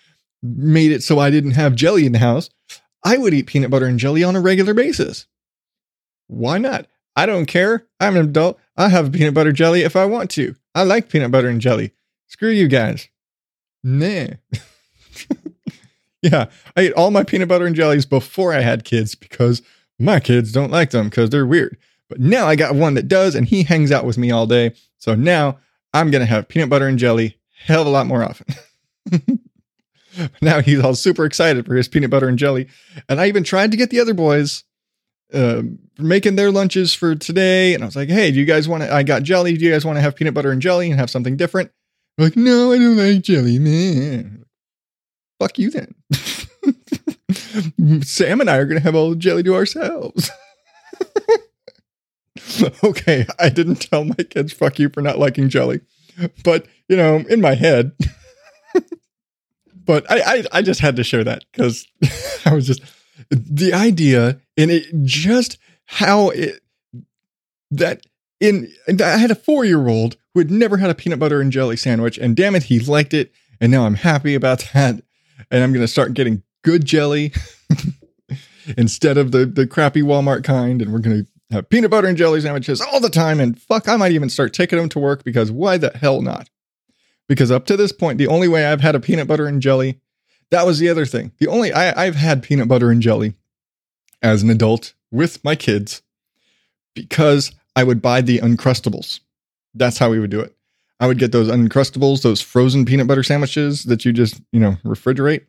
made 0.41 0.91
it 0.91 1.03
so 1.03 1.20
I 1.20 1.29
didn't 1.29 1.51
have 1.51 1.75
jelly 1.75 2.08
in 2.08 2.13
the 2.13 2.17
house, 2.17 2.50
I 3.05 3.20
would 3.20 3.36
eat 3.36 3.46
peanut 3.46 3.70
butter 3.70 3.86
and 3.86 4.00
jelly 4.00 4.24
on 4.24 4.36
a 4.36 4.41
regular 4.41 4.74
basis. 4.74 5.27
Why 6.25 6.58
not? 6.58 6.88
I 7.15 7.27
don't 7.27 7.46
care. 7.46 7.86
I'm 8.00 8.15
an 8.15 8.24
adult. 8.24 8.60
I 8.75 8.89
have 8.89 9.12
peanut 9.12 9.36
butter 9.36 9.51
jelly 9.51 9.84
if 9.84 9.96
I 9.96 10.05
want 10.05 10.31
to. 10.31 10.55
I 10.74 10.81
like 10.81 11.10
peanut 11.10 11.29
butter 11.29 11.48
and 11.48 11.62
jelly. 11.62 11.91
Screw 12.25 12.50
you 12.50 12.67
guys. 12.67 13.08
Nah. 13.84 14.29
yeah, 16.24 16.48
I 16.75 16.81
ate 16.81 16.93
all 16.93 17.12
my 17.12 17.24
peanut 17.24 17.50
butter 17.50 17.67
and 17.67 17.75
jellies 17.75 18.08
before 18.08 18.51
I 18.51 18.62
had 18.62 18.84
kids 18.84 19.13
because 19.13 19.62
my 20.01 20.20
kids 20.20 20.51
don't 20.51 20.72
like 20.72 20.91
them 20.91 21.10
because 21.10 21.29
they're 21.29 21.46
weird. 21.46 21.77
But 22.10 22.20
now 22.20 22.48
I 22.48 22.55
got 22.55 22.75
one 22.75 22.96
that 22.96 23.08
does, 23.08 23.36
and 23.36 23.48
he 23.48 23.63
hangs 23.63 23.91
out 23.91 24.05
with 24.05 24.17
me 24.17 24.31
all 24.31 24.46
day. 24.46 24.74
So 24.98 25.15
now 25.15 25.60
I'm 25.93 26.12
going 26.12 26.22
to 26.22 26.25
have 26.25 26.48
peanut 26.48 26.70
butter 26.70 26.88
and 26.88 27.00
jelly 27.00 27.38
hell 27.65 27.81
of 27.81 27.88
a 27.88 27.91
lot 27.91 28.08
more 28.08 28.24
often. 28.24 28.48
now 30.41 30.62
he's 30.62 30.79
all 30.84 30.96
super 30.96 31.25
excited 31.25 31.65
for 31.65 31.75
his 31.75 31.88
peanut 31.88 32.10
butter 32.10 32.27
and 32.27 32.38
jelly. 32.38 32.67
And 33.08 33.20
I 33.20 33.27
even 33.27 33.43
tried 33.43 33.72
to 33.72 33.77
get 33.77 33.89
the 33.89 34.00
other 34.00 34.13
boys 34.13 34.63
uh, 35.34 35.63
making 35.98 36.36
their 36.36 36.51
lunches 36.51 36.93
for 36.93 37.15
today. 37.15 37.74
And 37.74 37.84
I 37.84 37.86
was 37.86 37.96
like, 37.96 38.10
hey, 38.10 38.31
do 38.31 38.39
you 38.39 38.46
guys 38.46 38.67
want 38.67 38.84
to? 38.84 38.93
I 38.93 39.03
got 39.03 39.24
jelly. 39.24 39.55
Do 39.55 39.63
you 39.63 39.72
guys 39.72 39.86
want 39.86 39.98
to 39.98 40.01
have 40.01 40.15
peanut 40.15 40.34
butter 40.34 40.51
and 40.51 40.62
jelly 40.62 40.91
and 40.91 41.00
have 41.00 41.10
something 41.10 41.38
different? 41.38 41.72
Like, 42.17 42.36
no, 42.36 42.74
I 42.74 42.77
don't 42.77 42.98
like 42.98 43.22
jelly, 43.22 43.58
man. 43.58 44.46
Fuck 45.39 45.58
you 45.58 45.72
then. 45.72 45.96
Sam 48.03 48.41
and 48.41 48.50
I 48.50 48.58
are 48.58 48.65
going 48.65 48.79
to 48.79 48.84
have 48.84 48.96
all 48.96 49.12
the 49.12 49.15
jelly 49.15 49.43
to 49.43 49.55
ourselves. 49.55 50.31
okay, 52.84 53.25
I 53.39 53.50
didn't 53.50 53.81
tell 53.89 54.03
my 54.03 54.15
kids 54.15 54.53
fuck 54.53 54.79
you 54.79 54.89
for 54.89 55.01
not 55.01 55.20
liking 55.20 55.50
jelly. 55.50 55.81
But, 56.43 56.67
you 56.88 56.98
know, 56.98 57.17
in 57.29 57.41
my 57.41 57.55
head. 57.55 57.93
but 59.86 60.10
I, 60.10 60.22
I, 60.22 60.43
I 60.51 60.62
just 60.62 60.79
had 60.79 60.96
to 60.98 61.03
share 61.03 61.24
that 61.24 61.43
because 61.51 61.88
I 62.46 62.53
was 62.53 62.67
just 62.67 62.81
the 63.29 63.74
idea 63.74 64.39
and 64.58 64.72
it 64.72 64.88
just 65.03 65.58
how 65.86 66.29
it 66.29 66.62
that 67.72 68.05
in 68.39 68.72
I 68.88 69.17
had 69.17 69.31
a 69.31 69.36
four 69.36 69.65
year 69.65 69.88
old 69.88 70.17
who 70.34 70.39
had 70.39 70.51
never 70.51 70.77
had 70.77 70.89
a 70.89 70.96
peanut 70.96 71.20
butter 71.20 71.41
and 71.41 71.51
jelly 71.51 71.77
sandwich, 71.77 72.17
and 72.17 72.36
damn 72.36 72.55
it, 72.55 72.63
he 72.63 72.79
liked 72.79 73.13
it, 73.13 73.31
and 73.60 73.72
now 73.72 73.86
I'm 73.86 73.96
happy 73.96 74.34
about 74.34 74.70
that, 74.74 75.03
and 75.50 75.63
I'm 75.63 75.74
gonna 75.74 75.88
start 75.88 76.13
getting 76.13 76.43
good 76.63 76.86
jelly 76.86 77.34
instead 78.77 79.18
of 79.18 79.32
the 79.32 79.46
the 79.46 79.68
crappy 79.68 80.01
Walmart 80.01 80.44
kind, 80.44 80.82
and 80.82 80.94
we're 80.94 81.00
gonna 81.00 81.25
have 81.51 81.70
peanut 81.70 81.91
butter 81.91 82.08
and 82.08 82.18
jelly 82.18 82.41
sandwiches 82.41 82.82
all 82.82 83.00
the 83.00 83.10
time, 83.10 83.39
and 83.39 83.60
fuck, 83.62 83.88
I 83.88 83.98
might 83.98 84.12
even 84.12 84.30
start 84.30 84.53
taking 84.53 84.80
them 84.80 84.89
to 84.89 85.00
work 85.00 85.24
because 85.24 85.51
why 85.51 85.77
the 85.77 85.91
hell 85.96 86.22
not? 86.22 86.50
Because 87.27 87.51
up 87.51 87.65
to 87.68 87.77
this 87.77 87.91
point, 87.91 88.18
the 88.18 88.27
only 88.27 88.48
way 88.48 88.65
I've 88.65 88.82
had 88.82 88.96
a 88.96 89.00
peanut 89.00 89.27
butter 89.27 89.46
and 89.48 89.62
jelly, 89.62 90.01
that 90.50 90.65
was 90.65 90.80
the 90.80 90.89
other 90.89 91.06
thing. 91.06 91.32
The 91.39 91.48
only 91.48 91.72
I, 91.72 92.06
I've 92.06 92.15
had 92.15 92.44
peanut 92.44 92.68
butter 92.68 92.91
and 92.91 93.01
jelly 93.01 93.36
as 94.22 94.44
an 94.44 94.50
adult 94.50 94.94
with 95.12 95.44
my 95.44 95.56
kids 95.56 96.01
because 96.94 97.51
I 97.75 97.84
would 97.84 98.01
buy 98.01 98.22
the 98.22 98.39
Uncrustables. 98.39 99.22
That's 99.74 99.98
how 99.98 100.10
we 100.10 100.20
would 100.20 100.30
do 100.30 100.41
it. 100.41 100.56
I 101.00 101.08
would 101.08 101.20
get 101.20 101.32
those 101.32 101.48
Uncrustables, 101.50 102.22
those 102.22 102.41
frozen 102.41 102.86
peanut 102.86 103.08
butter 103.08 103.24
sandwiches 103.24 103.84
that 103.86 104.06
you 104.06 104.13
just, 104.13 104.41
you 104.51 104.60
know, 104.60 104.77
refrigerate. 104.84 105.46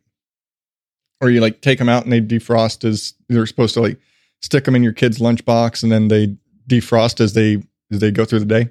Or 1.23 1.29
you 1.29 1.39
like 1.39 1.61
take 1.61 1.79
them 1.79 1.87
out 1.87 2.03
and 2.03 2.11
they 2.11 2.19
defrost 2.19 2.83
as 2.83 3.13
they're 3.29 3.45
supposed 3.45 3.73
to 3.75 3.81
like 3.81 3.97
stick 4.41 4.65
them 4.65 4.75
in 4.75 4.83
your 4.83 4.91
kid's 4.91 5.19
lunchbox 5.19 5.81
and 5.81 5.91
then 5.91 6.09
they 6.09 6.35
defrost 6.67 7.21
as 7.21 7.33
they 7.33 7.63
as 7.91 7.99
they 7.99 8.11
go 8.11 8.25
through 8.25 8.39
the 8.39 8.45
day. 8.45 8.69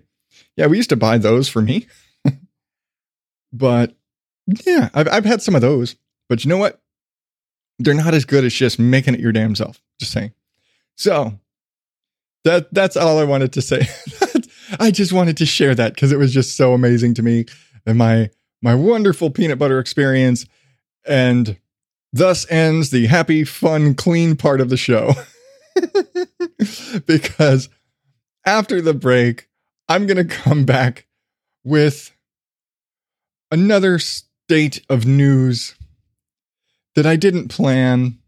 Yeah, 0.57 0.67
we 0.67 0.77
used 0.77 0.91
to 0.91 0.97
buy 0.97 1.17
those 1.17 1.49
for 1.49 1.63
me. 1.63 1.87
but 3.53 3.97
yeah, 4.67 4.91
I've 4.93 5.09
I've 5.09 5.25
had 5.25 5.41
some 5.41 5.55
of 5.55 5.63
those. 5.63 5.97
But 6.29 6.45
you 6.45 6.51
know 6.51 6.59
what? 6.59 6.81
They're 7.79 7.95
not 7.95 8.15
as 8.15 8.25
good 8.25 8.45
as 8.45 8.53
just 8.53 8.79
making 8.79 9.15
it 9.15 9.21
your 9.21 9.33
damn 9.33 9.55
self. 9.55 9.81
Just 9.99 10.13
saying. 10.13 10.33
So 10.97 11.39
that 12.45 12.73
that's 12.75 12.97
all 12.97 13.19
I 13.19 13.25
wanted 13.25 13.53
to 13.55 13.63
say. 13.63 13.89
I 14.81 14.91
just 14.91 15.13
wanted 15.13 15.37
to 15.39 15.47
share 15.47 15.75
that 15.75 15.95
because 15.95 16.13
it 16.13 16.19
was 16.19 16.33
just 16.33 16.57
so 16.57 16.75
amazing 16.75 17.15
to 17.15 17.23
me 17.23 17.47
and 17.87 17.99
my 17.99 18.31
my 18.63 18.75
wonderful 18.75 19.31
peanut 19.31 19.59
butter 19.59 19.79
experience. 19.79 20.47
And 21.07 21.57
thus 22.13 22.51
ends 22.51 22.91
the 22.91 23.07
happy, 23.07 23.45
fun, 23.45 23.95
clean 23.95 24.37
part 24.37 24.61
of 24.61 24.69
the 24.69 24.77
show. 24.77 25.15
because 27.07 27.69
after 28.45 28.81
the 28.81 28.95
break, 28.95 29.49
I'm 29.89 30.07
going 30.07 30.17
to 30.17 30.25
come 30.25 30.65
back 30.65 31.07
with 31.65 32.15
another 33.51 33.99
state 33.99 34.85
of 34.89 35.07
news 35.07 35.75
that 36.95 37.07
I 37.07 37.17
didn't 37.17 37.49
plan. 37.49 38.19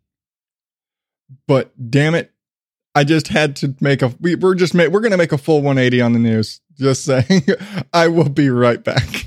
But 1.46 1.72
damn 1.90 2.14
it, 2.14 2.32
I 2.94 3.04
just 3.04 3.28
had 3.28 3.56
to 3.56 3.74
make 3.80 4.02
a. 4.02 4.14
We, 4.20 4.36
we're 4.36 4.54
just 4.54 4.74
we're 4.74 4.88
going 4.88 5.10
to 5.10 5.18
make 5.18 5.32
a 5.32 5.38
full 5.38 5.62
180 5.62 6.00
on 6.00 6.12
the 6.12 6.18
news. 6.18 6.60
Just 6.78 7.04
saying. 7.04 7.42
I 7.92 8.08
will 8.08 8.28
be 8.28 8.50
right 8.50 8.82
back. 8.82 9.26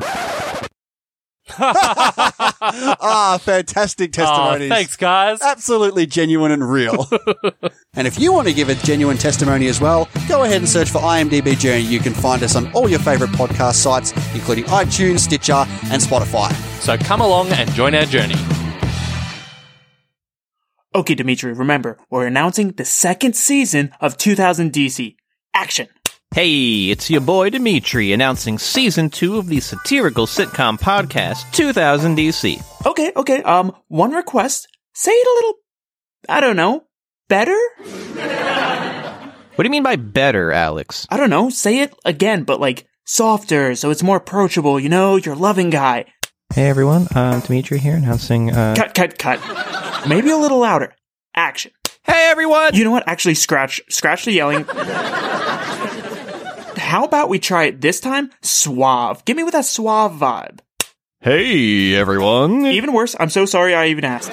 ah, 3.01 3.39
fantastic 3.41 4.11
Aw, 4.11 4.13
testimonies. 4.13 4.69
thanks, 4.69 4.95
guys. 4.95 5.41
absolutely 5.41 6.05
genuine 6.05 6.51
and 6.51 6.67
real. 6.67 7.09
and 7.93 8.07
if 8.07 8.19
you 8.19 8.31
want 8.31 8.47
to 8.47 8.53
give 8.53 8.69
a 8.69 8.75
genuine 8.75 9.17
testimony 9.17 9.67
as 9.67 9.81
well, 9.81 10.07
go 10.27 10.43
ahead 10.43 10.57
and 10.57 10.69
search 10.69 10.89
for 10.89 10.99
IMDb 10.99 11.57
Journey. 11.57 11.81
You 11.81 11.99
can 11.99 12.13
find 12.13 12.43
us 12.43 12.55
on 12.55 12.71
all 12.73 12.89
your 12.89 12.99
favorite 12.99 13.31
podcast 13.31 13.75
sites, 13.75 14.11
including 14.33 14.65
iTunes, 14.65 15.19
Stitcher, 15.19 15.65
and 15.91 16.01
Spotify. 16.01 16.51
So 16.81 16.97
come 16.97 17.21
along 17.21 17.49
and 17.49 17.71
join 17.73 17.95
our 17.95 18.05
journey. 18.05 18.35
Okay, 20.93 21.15
Dimitri, 21.15 21.53
remember, 21.53 21.97
we're 22.09 22.27
announcing 22.27 22.71
the 22.71 22.83
second 22.83 23.35
season 23.35 23.93
of 24.01 24.17
2000 24.17 24.73
DC. 24.73 25.15
Action! 25.53 25.87
Hey, 26.33 26.89
it's 26.89 27.09
your 27.09 27.19
boy 27.19 27.49
Dimitri 27.49 28.13
announcing 28.13 28.57
season 28.57 29.09
two 29.09 29.37
of 29.37 29.47
the 29.47 29.59
satirical 29.59 30.25
sitcom 30.25 30.79
podcast 30.79 31.51
2000 31.51 32.17
DC. 32.17 32.85
Okay, 32.85 33.11
okay, 33.17 33.43
um, 33.43 33.75
one 33.89 34.13
request. 34.13 34.69
Say 34.93 35.11
it 35.11 35.27
a 35.27 35.35
little, 35.35 35.53
I 36.29 36.39
don't 36.39 36.55
know, 36.55 36.85
better? 37.27 37.57
What 39.55 39.57
do 39.57 39.65
you 39.65 39.71
mean 39.71 39.83
by 39.83 39.97
better, 39.97 40.53
Alex? 40.53 41.05
I 41.09 41.17
don't 41.17 41.29
know, 41.29 41.49
say 41.49 41.79
it 41.79 41.93
again, 42.05 42.43
but 42.43 42.61
like 42.61 42.87
softer, 43.03 43.75
so 43.75 43.89
it's 43.89 44.01
more 44.01 44.15
approachable, 44.15 44.79
you 44.79 44.87
know, 44.87 45.17
you're 45.17 45.35
a 45.35 45.37
loving 45.37 45.69
guy. 45.69 46.05
Hey 46.53 46.69
everyone, 46.69 47.09
I'm 47.13 47.41
Dimitri 47.41 47.79
here 47.79 47.97
announcing. 47.97 48.51
Uh... 48.51 48.73
Cut, 48.77 48.93
cut, 48.93 49.19
cut. 49.19 50.07
Maybe 50.07 50.29
a 50.29 50.37
little 50.37 50.59
louder. 50.59 50.95
Action. 51.35 51.73
Hey 52.03 52.29
everyone! 52.31 52.73
You 52.73 52.85
know 52.85 52.91
what? 52.91 53.05
Actually, 53.05 53.35
scratch, 53.35 53.81
scratch 53.89 54.23
the 54.23 54.31
yelling. 54.31 54.65
How 56.91 57.05
about 57.05 57.29
we 57.29 57.39
try 57.39 57.67
it 57.67 57.79
this 57.79 58.01
time? 58.01 58.31
Suave. 58.41 59.23
Give 59.23 59.37
me 59.37 59.45
with 59.45 59.53
that 59.53 59.63
suave 59.63 60.11
vibe. 60.11 60.59
Hey 61.21 61.95
everyone! 61.95 62.65
Even 62.65 62.91
worse, 62.91 63.15
I'm 63.17 63.29
so 63.29 63.45
sorry 63.45 63.73
I 63.73 63.87
even 63.87 64.03
asked. 64.03 64.29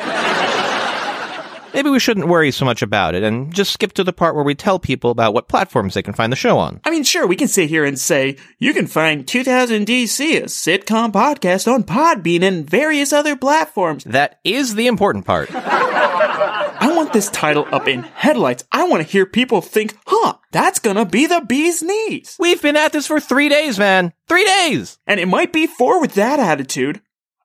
Maybe 1.75 1.91
we 1.91 2.01
shouldn't 2.01 2.29
worry 2.29 2.51
so 2.51 2.65
much 2.65 2.83
about 2.83 3.15
it 3.15 3.23
and 3.23 3.53
just 3.53 3.73
skip 3.73 3.93
to 3.95 4.05
the 4.05 4.13
part 4.13 4.35
where 4.35 4.45
we 4.45 4.55
tell 4.55 4.79
people 4.79 5.11
about 5.11 5.35
what 5.35 5.49
platforms 5.49 5.95
they 5.95 6.03
can 6.03 6.15
find 6.15 6.33
the 6.33 6.37
show 6.37 6.59
on. 6.59 6.81
I 6.85 6.91
mean, 6.91 7.05
sure, 7.05 7.27
we 7.27 7.37
can 7.37 7.49
sit 7.49 7.69
here 7.69 7.85
and 7.85 7.99
say, 7.99 8.37
you 8.59 8.73
can 8.75 8.87
find 8.87 9.27
2000 9.27 9.87
DC, 9.87 10.39
a 10.39 10.43
sitcom 10.43 11.13
podcast 11.13 11.73
on 11.73 11.85
Podbean 11.85 12.43
and 12.43 12.69
various 12.69 13.13
other 13.13 13.37
platforms. 13.37 14.05
That 14.05 14.41
is 14.45 14.75
the 14.75 14.87
important 14.87 15.27
part. 15.27 15.51
I 15.55 16.93
want 16.95 17.13
this 17.13 17.29
title 17.31 17.67
up 17.73 17.89
in 17.89 18.03
headlights. 18.03 18.65
I 18.71 18.85
want 18.89 19.03
to 19.03 19.09
hear 19.09 19.27
people 19.27 19.61
think, 19.61 19.97
huh, 20.07 20.35
that's 20.53 20.79
gonna 20.79 21.05
be 21.05 21.27
the 21.27 21.45
bee's 21.47 21.83
knees. 21.83 22.37
We've 22.39 22.63
been 22.63 22.77
at 22.77 22.93
this 22.93 23.07
for 23.07 23.21
three 23.21 23.49
days, 23.49 23.79
man. 23.79 24.13
Three 24.29 24.45
days! 24.45 24.99
And 25.07 25.19
it 25.19 25.27
might 25.27 25.53
be 25.53 25.67
four 25.67 26.01
with 26.01 26.15
that 26.15 26.39
attitude. 26.39 27.01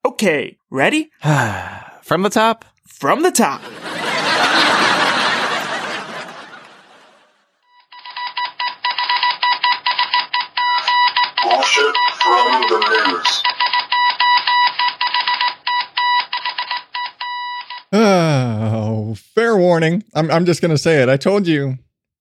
Okay, 0.05 0.57
ready? 0.69 1.11
From 2.03 2.21
the 2.21 2.29
top, 2.29 2.65
From 2.93 3.23
the 3.23 3.31
top. 3.31 3.61
Bullshit 11.41 11.95
from 12.21 12.61
the 12.69 12.79
news. 12.89 13.43
Oh, 17.91 19.15
fair 19.35 19.57
warning. 19.57 20.03
I'm, 20.13 20.31
I'm 20.31 20.45
just 20.45 20.61
going 20.61 20.71
to 20.71 20.77
say 20.77 21.01
it. 21.01 21.09
I 21.09 21.17
told 21.17 21.47
you 21.47 21.79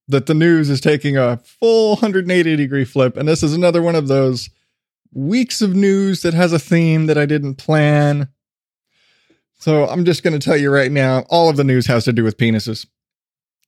that 0.08 0.26
the 0.26 0.34
news 0.34 0.68
is 0.70 0.80
taking 0.80 1.16
a 1.16 1.36
full 1.44 1.96
180 1.96 2.56
degree 2.56 2.84
flip, 2.84 3.16
and 3.16 3.28
this 3.28 3.42
is 3.42 3.54
another 3.54 3.82
one 3.82 3.94
of 3.94 4.08
those 4.08 4.48
weeks 5.12 5.60
of 5.62 5.76
news 5.76 6.22
that 6.22 6.34
has 6.34 6.52
a 6.52 6.58
theme 6.58 7.06
that 7.06 7.18
I 7.18 7.26
didn't 7.26 7.56
plan. 7.56 8.28
So 9.62 9.86
I'm 9.86 10.04
just 10.04 10.24
going 10.24 10.36
to 10.36 10.44
tell 10.44 10.56
you 10.56 10.72
right 10.72 10.90
now 10.90 11.20
all 11.28 11.48
of 11.48 11.56
the 11.56 11.62
news 11.62 11.86
has 11.86 12.04
to 12.06 12.12
do 12.12 12.24
with 12.24 12.36
penises. 12.36 12.84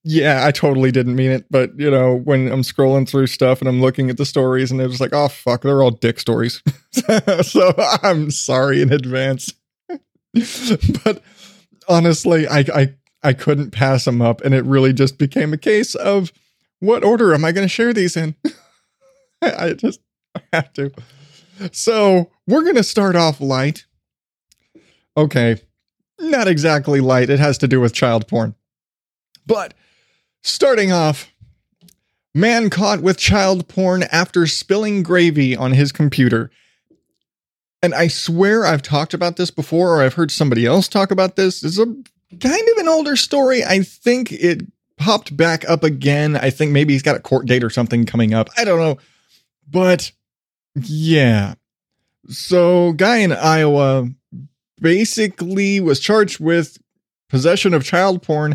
Yeah, 0.02 0.44
I 0.44 0.50
totally 0.50 0.90
didn't 0.90 1.14
mean 1.14 1.30
it, 1.30 1.46
but 1.52 1.70
you 1.78 1.88
know, 1.88 2.16
when 2.16 2.50
I'm 2.50 2.62
scrolling 2.62 3.08
through 3.08 3.28
stuff 3.28 3.60
and 3.60 3.68
I'm 3.68 3.80
looking 3.80 4.10
at 4.10 4.16
the 4.16 4.26
stories 4.26 4.72
and 4.72 4.80
it's 4.80 5.00
like, 5.00 5.12
oh 5.12 5.28
fuck, 5.28 5.62
they're 5.62 5.84
all 5.84 5.92
dick 5.92 6.18
stories. 6.18 6.64
so 7.42 7.74
I'm 8.02 8.32
sorry 8.32 8.82
in 8.82 8.92
advance. 8.92 9.52
but 11.04 11.22
honestly, 11.88 12.48
I, 12.48 12.64
I 12.74 12.94
I 13.22 13.32
couldn't 13.32 13.70
pass 13.70 14.04
them 14.04 14.20
up, 14.20 14.40
and 14.40 14.52
it 14.52 14.64
really 14.64 14.92
just 14.92 15.16
became 15.16 15.52
a 15.52 15.58
case 15.58 15.94
of 15.94 16.32
what 16.80 17.04
order 17.04 17.32
am 17.32 17.44
I 17.44 17.52
going 17.52 17.66
to 17.66 17.72
share 17.72 17.92
these 17.92 18.16
in? 18.16 18.34
I, 19.40 19.52
I 19.66 19.72
just 19.74 20.00
have 20.52 20.72
to. 20.72 20.90
So 21.70 22.32
we're 22.48 22.64
going 22.64 22.74
to 22.74 22.82
start 22.82 23.14
off 23.14 23.40
light. 23.40 23.86
Okay, 25.16 25.60
not 26.18 26.48
exactly 26.48 27.00
light. 27.00 27.30
It 27.30 27.38
has 27.38 27.58
to 27.58 27.68
do 27.68 27.80
with 27.80 27.92
child 27.92 28.28
porn, 28.28 28.54
but 29.46 29.74
starting 30.42 30.92
off. 30.92 31.30
Man 32.36 32.68
caught 32.68 33.00
with 33.00 33.16
child 33.16 33.68
porn 33.68 34.02
after 34.10 34.44
spilling 34.48 35.04
gravy 35.04 35.56
on 35.56 35.70
his 35.70 35.92
computer. 35.92 36.50
And 37.80 37.94
I 37.94 38.08
swear 38.08 38.66
I've 38.66 38.82
talked 38.82 39.14
about 39.14 39.36
this 39.36 39.52
before, 39.52 39.94
or 39.96 40.02
I've 40.02 40.14
heard 40.14 40.32
somebody 40.32 40.66
else 40.66 40.88
talk 40.88 41.12
about 41.12 41.36
this. 41.36 41.62
It's 41.62 41.78
a 41.78 41.84
kind 41.84 42.68
of 42.72 42.78
an 42.78 42.88
older 42.88 43.14
story. 43.14 43.62
I 43.62 43.82
think 43.82 44.32
it 44.32 44.62
popped 44.96 45.36
back 45.36 45.68
up 45.68 45.84
again. 45.84 46.36
I 46.36 46.50
think 46.50 46.72
maybe 46.72 46.92
he's 46.92 47.02
got 47.02 47.16
a 47.16 47.20
court 47.20 47.46
date 47.46 47.62
or 47.62 47.70
something 47.70 48.06
coming 48.06 48.34
up. 48.34 48.48
I 48.56 48.64
don't 48.64 48.80
know. 48.80 48.98
But 49.70 50.12
yeah. 50.74 51.54
So, 52.28 52.92
guy 52.94 53.18
in 53.18 53.32
Iowa 53.32 54.08
basically 54.84 55.80
was 55.80 55.98
charged 55.98 56.38
with 56.38 56.76
possession 57.30 57.72
of 57.72 57.82
child 57.82 58.22
porn 58.22 58.54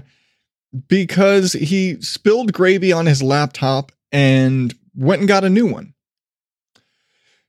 because 0.88 1.53
he 1.53 2.00
spilled 2.01 2.53
gravy 2.53 2.93
on 2.93 3.07
his 3.07 3.24
laptop 3.24 3.91
and 4.12 4.75
went 4.95 5.21
and 5.21 5.27
got 5.27 5.43
a 5.43 5.50
new 5.50 5.65
one. 5.65 5.95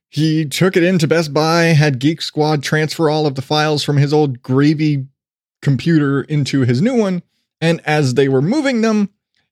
He 0.09 0.45
took 0.45 0.75
it 0.75 0.81
into 0.81 1.07
Best 1.07 1.31
Buy, 1.31 1.65
had 1.65 1.99
Geek 1.99 2.23
Squad 2.23 2.63
transfer 2.63 3.07
all 3.07 3.27
of 3.27 3.35
the 3.35 3.43
files 3.43 3.83
from 3.83 3.97
his 3.97 4.11
old 4.11 4.41
gravy 4.41 5.05
computer 5.61 6.23
into 6.23 6.61
his 6.61 6.81
new 6.81 6.95
one. 6.95 7.21
And 7.61 7.81
as 7.85 8.15
they 8.15 8.27
were 8.27 8.41
moving 8.41 8.81
them, 8.81 9.11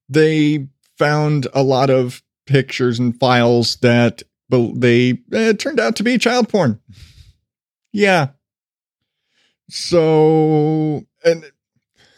they 0.10 0.70
found 0.98 1.46
a 1.54 1.62
lot 1.62 1.92
of 1.92 2.24
pictures 2.48 2.98
and 2.98 3.18
files 3.18 3.76
that 3.78 4.24
they 4.50 5.20
uh, 5.32 5.54
turned 5.54 5.80
out 5.80 5.98
to 5.98 6.04
be 6.04 6.18
child 6.18 6.50
porn. 6.50 6.80
Yeah. 7.92 8.30
So, 9.70 11.06
and 11.24 11.46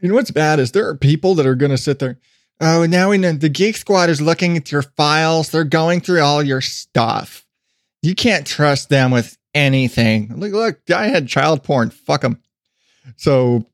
you 0.00 0.08
know 0.08 0.14
what's 0.14 0.30
bad 0.30 0.58
is 0.58 0.72
there 0.72 0.88
are 0.88 0.96
people 0.96 1.34
that 1.36 1.46
are 1.46 1.54
going 1.54 1.70
to 1.70 1.78
sit 1.78 1.98
there. 1.98 2.18
Oh, 2.60 2.86
now 2.86 3.10
we 3.10 3.18
know 3.18 3.32
the 3.32 3.48
Geek 3.48 3.76
Squad 3.76 4.10
is 4.10 4.20
looking 4.20 4.56
at 4.56 4.70
your 4.70 4.82
files. 4.82 5.50
They're 5.50 5.64
going 5.64 6.00
through 6.00 6.20
all 6.20 6.42
your 6.42 6.60
stuff. 6.60 7.46
You 8.02 8.14
can't 8.14 8.46
trust 8.46 8.88
them 8.88 9.10
with 9.10 9.36
anything. 9.54 10.32
Look, 10.36 10.52
look, 10.52 10.86
guy 10.86 11.08
had 11.08 11.28
child 11.28 11.62
porn. 11.62 11.90
Fuck 11.90 12.22
him. 12.22 12.40
So 13.16 13.66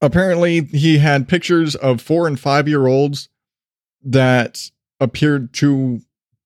apparently 0.00 0.62
he 0.62 0.98
had 0.98 1.28
pictures 1.28 1.74
of 1.74 2.00
four 2.00 2.26
and 2.26 2.38
five 2.38 2.68
year 2.68 2.86
olds 2.86 3.28
that 4.04 4.70
appeared 5.00 5.52
to 5.54 6.00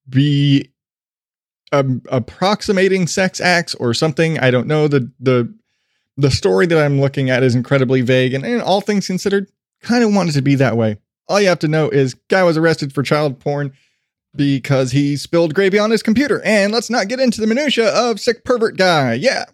be 0.09 0.71
um, 1.73 2.03
approximating 2.09 3.07
sex 3.07 3.41
acts 3.41 3.75
or 3.77 3.95
something. 3.95 4.39
I 4.39 4.51
don't 4.51 4.67
know. 4.67 4.89
The 4.89 5.11
the 5.21 5.53
the 6.17 6.31
story 6.31 6.67
that 6.67 6.83
I'm 6.83 7.01
looking 7.01 7.31
at 7.31 7.43
is 7.43 7.55
incredibly 7.55 8.01
vague, 8.01 8.35
and, 8.35 8.45
and 8.45 8.63
all 8.63 8.81
things 8.81 9.07
considered, 9.07 9.51
kind 9.83 10.03
of 10.03 10.15
wanted 10.15 10.33
to 10.35 10.43
be 10.43 10.55
that 10.57 10.77
way. 10.77 10.99
All 11.29 11.41
you 11.41 11.49
have 11.49 11.59
to 11.61 11.69
know 11.69 11.89
is 11.89 12.15
guy 12.29 12.43
was 12.43 12.57
arrested 12.57 12.93
for 12.93 13.03
child 13.03 13.41
porn 13.41 13.73
because 14.37 14.93
he 14.93 15.17
spilled 15.17 15.55
gravy 15.55 15.79
on 15.79 15.91
his 15.91 16.03
computer. 16.03 16.43
And 16.45 16.73
let's 16.73 16.91
not 16.91 17.09
get 17.09 17.21
into 17.21 17.41
the 17.41 17.47
minutia 17.47 17.89
of 17.89 18.21
sick 18.21 18.45
pervert 18.45 18.77
guy. 18.77 19.15
Yeah. 19.15 19.47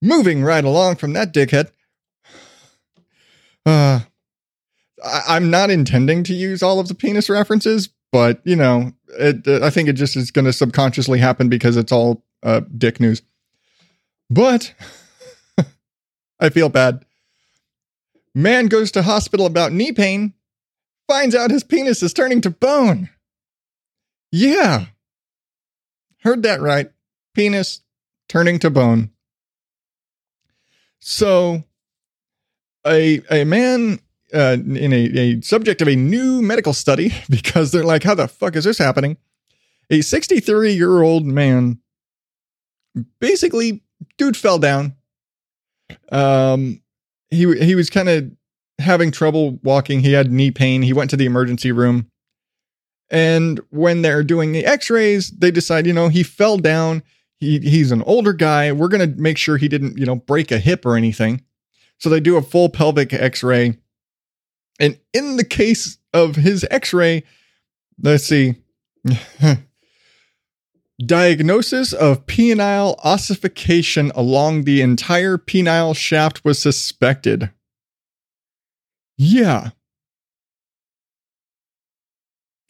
Moving 0.00 0.42
right 0.42 0.64
along 0.64 0.96
from 0.96 1.12
that 1.12 1.34
dickhead. 1.34 1.70
Uh, 3.64 4.00
I, 5.04 5.22
I'm 5.28 5.50
not 5.50 5.70
intending 5.70 6.24
to 6.24 6.34
use 6.34 6.64
all 6.64 6.80
of 6.80 6.88
the 6.88 6.96
penis 6.96 7.30
references, 7.30 7.90
but 8.12 8.40
you 8.44 8.54
know, 8.54 8.92
it, 9.08 9.48
I 9.48 9.70
think 9.70 9.88
it 9.88 9.94
just 9.94 10.16
is 10.16 10.30
going 10.30 10.44
to 10.44 10.52
subconsciously 10.52 11.18
happen 11.18 11.48
because 11.48 11.76
it's 11.76 11.90
all 11.90 12.22
uh, 12.42 12.60
dick 12.76 13.00
news. 13.00 13.22
But 14.30 14.74
I 16.40 16.50
feel 16.50 16.68
bad. 16.68 17.04
Man 18.34 18.66
goes 18.66 18.92
to 18.92 19.02
hospital 19.02 19.46
about 19.46 19.72
knee 19.72 19.92
pain, 19.92 20.34
finds 21.08 21.34
out 21.34 21.50
his 21.50 21.64
penis 21.64 22.02
is 22.02 22.12
turning 22.12 22.40
to 22.42 22.50
bone. 22.50 23.10
Yeah. 24.30 24.86
Heard 26.20 26.42
that 26.44 26.60
right. 26.60 26.90
Penis 27.34 27.80
turning 28.28 28.58
to 28.60 28.70
bone. 28.70 29.10
So, 31.00 31.64
a 32.86 33.20
a 33.30 33.44
man 33.44 33.98
uh, 34.32 34.56
in 34.60 34.92
a, 34.92 35.18
a 35.18 35.40
subject 35.42 35.82
of 35.82 35.88
a 35.88 35.96
new 35.96 36.42
medical 36.42 36.72
study 36.72 37.12
because 37.30 37.72
they're 37.72 37.84
like, 37.84 38.02
how 38.02 38.14
the 38.14 38.28
fuck 38.28 38.56
is 38.56 38.64
this 38.64 38.78
happening? 38.78 39.16
A 39.90 40.00
63 40.00 40.72
year 40.72 41.02
old 41.02 41.26
man, 41.26 41.80
basically, 43.20 43.82
dude 44.16 44.36
fell 44.36 44.58
down. 44.58 44.96
Um, 46.10 46.80
he 47.30 47.52
he 47.58 47.74
was 47.74 47.90
kind 47.90 48.08
of 48.08 48.30
having 48.78 49.10
trouble 49.10 49.58
walking. 49.62 50.00
He 50.00 50.12
had 50.12 50.30
knee 50.30 50.50
pain. 50.50 50.82
He 50.82 50.92
went 50.92 51.10
to 51.10 51.16
the 51.16 51.26
emergency 51.26 51.72
room. 51.72 52.08
And 53.10 53.60
when 53.68 54.00
they're 54.00 54.24
doing 54.24 54.52
the 54.52 54.64
x-rays, 54.64 55.30
they 55.30 55.50
decide, 55.50 55.86
you 55.86 55.92
know, 55.92 56.08
he 56.08 56.22
fell 56.22 56.56
down. 56.56 57.02
He 57.38 57.58
he's 57.58 57.92
an 57.92 58.02
older 58.02 58.32
guy. 58.32 58.72
We're 58.72 58.88
going 58.88 59.12
to 59.12 59.20
make 59.20 59.36
sure 59.36 59.56
he 59.56 59.68
didn't, 59.68 59.98
you 59.98 60.06
know, 60.06 60.16
break 60.16 60.50
a 60.50 60.58
hip 60.58 60.86
or 60.86 60.96
anything. 60.96 61.44
So 61.98 62.08
they 62.08 62.20
do 62.20 62.36
a 62.36 62.42
full 62.42 62.68
pelvic 62.68 63.12
x-ray. 63.12 63.78
And 64.82 64.98
in 65.14 65.36
the 65.36 65.44
case 65.44 65.98
of 66.12 66.34
his 66.34 66.66
x-ray, 66.68 67.22
let's 68.02 68.24
see. 68.24 68.56
Diagnosis 71.06 71.92
of 71.92 72.26
penile 72.26 72.98
ossification 73.04 74.10
along 74.16 74.64
the 74.64 74.82
entire 74.82 75.38
penile 75.38 75.94
shaft 75.94 76.44
was 76.44 76.58
suspected. 76.58 77.50
Yeah. 79.16 79.70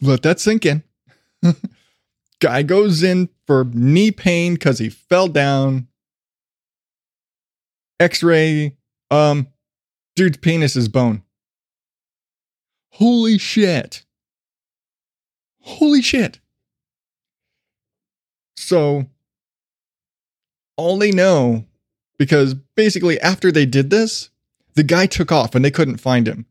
Let 0.02 0.22
that 0.22 0.38
sink 0.38 0.66
in. 0.66 0.82
Guy 2.40 2.62
goes 2.62 3.02
in 3.02 3.30
for 3.46 3.64
knee 3.64 4.10
pain 4.10 4.52
because 4.54 4.80
he 4.80 4.90
fell 4.90 5.28
down. 5.28 5.88
X 7.98 8.22
ray. 8.22 8.76
Um, 9.10 9.48
dude's 10.14 10.36
penis 10.36 10.76
is 10.76 10.88
bone. 10.88 11.22
Holy 12.92 13.38
shit. 13.38 14.04
Holy 15.60 16.02
shit. 16.02 16.40
So, 18.56 19.06
all 20.76 20.98
they 20.98 21.10
know, 21.10 21.64
because 22.18 22.54
basically 22.54 23.20
after 23.20 23.50
they 23.50 23.66
did 23.66 23.90
this, 23.90 24.30
the 24.74 24.82
guy 24.82 25.06
took 25.06 25.32
off 25.32 25.54
and 25.54 25.64
they 25.64 25.70
couldn't 25.70 25.98
find 25.98 26.26
him. 26.26 26.46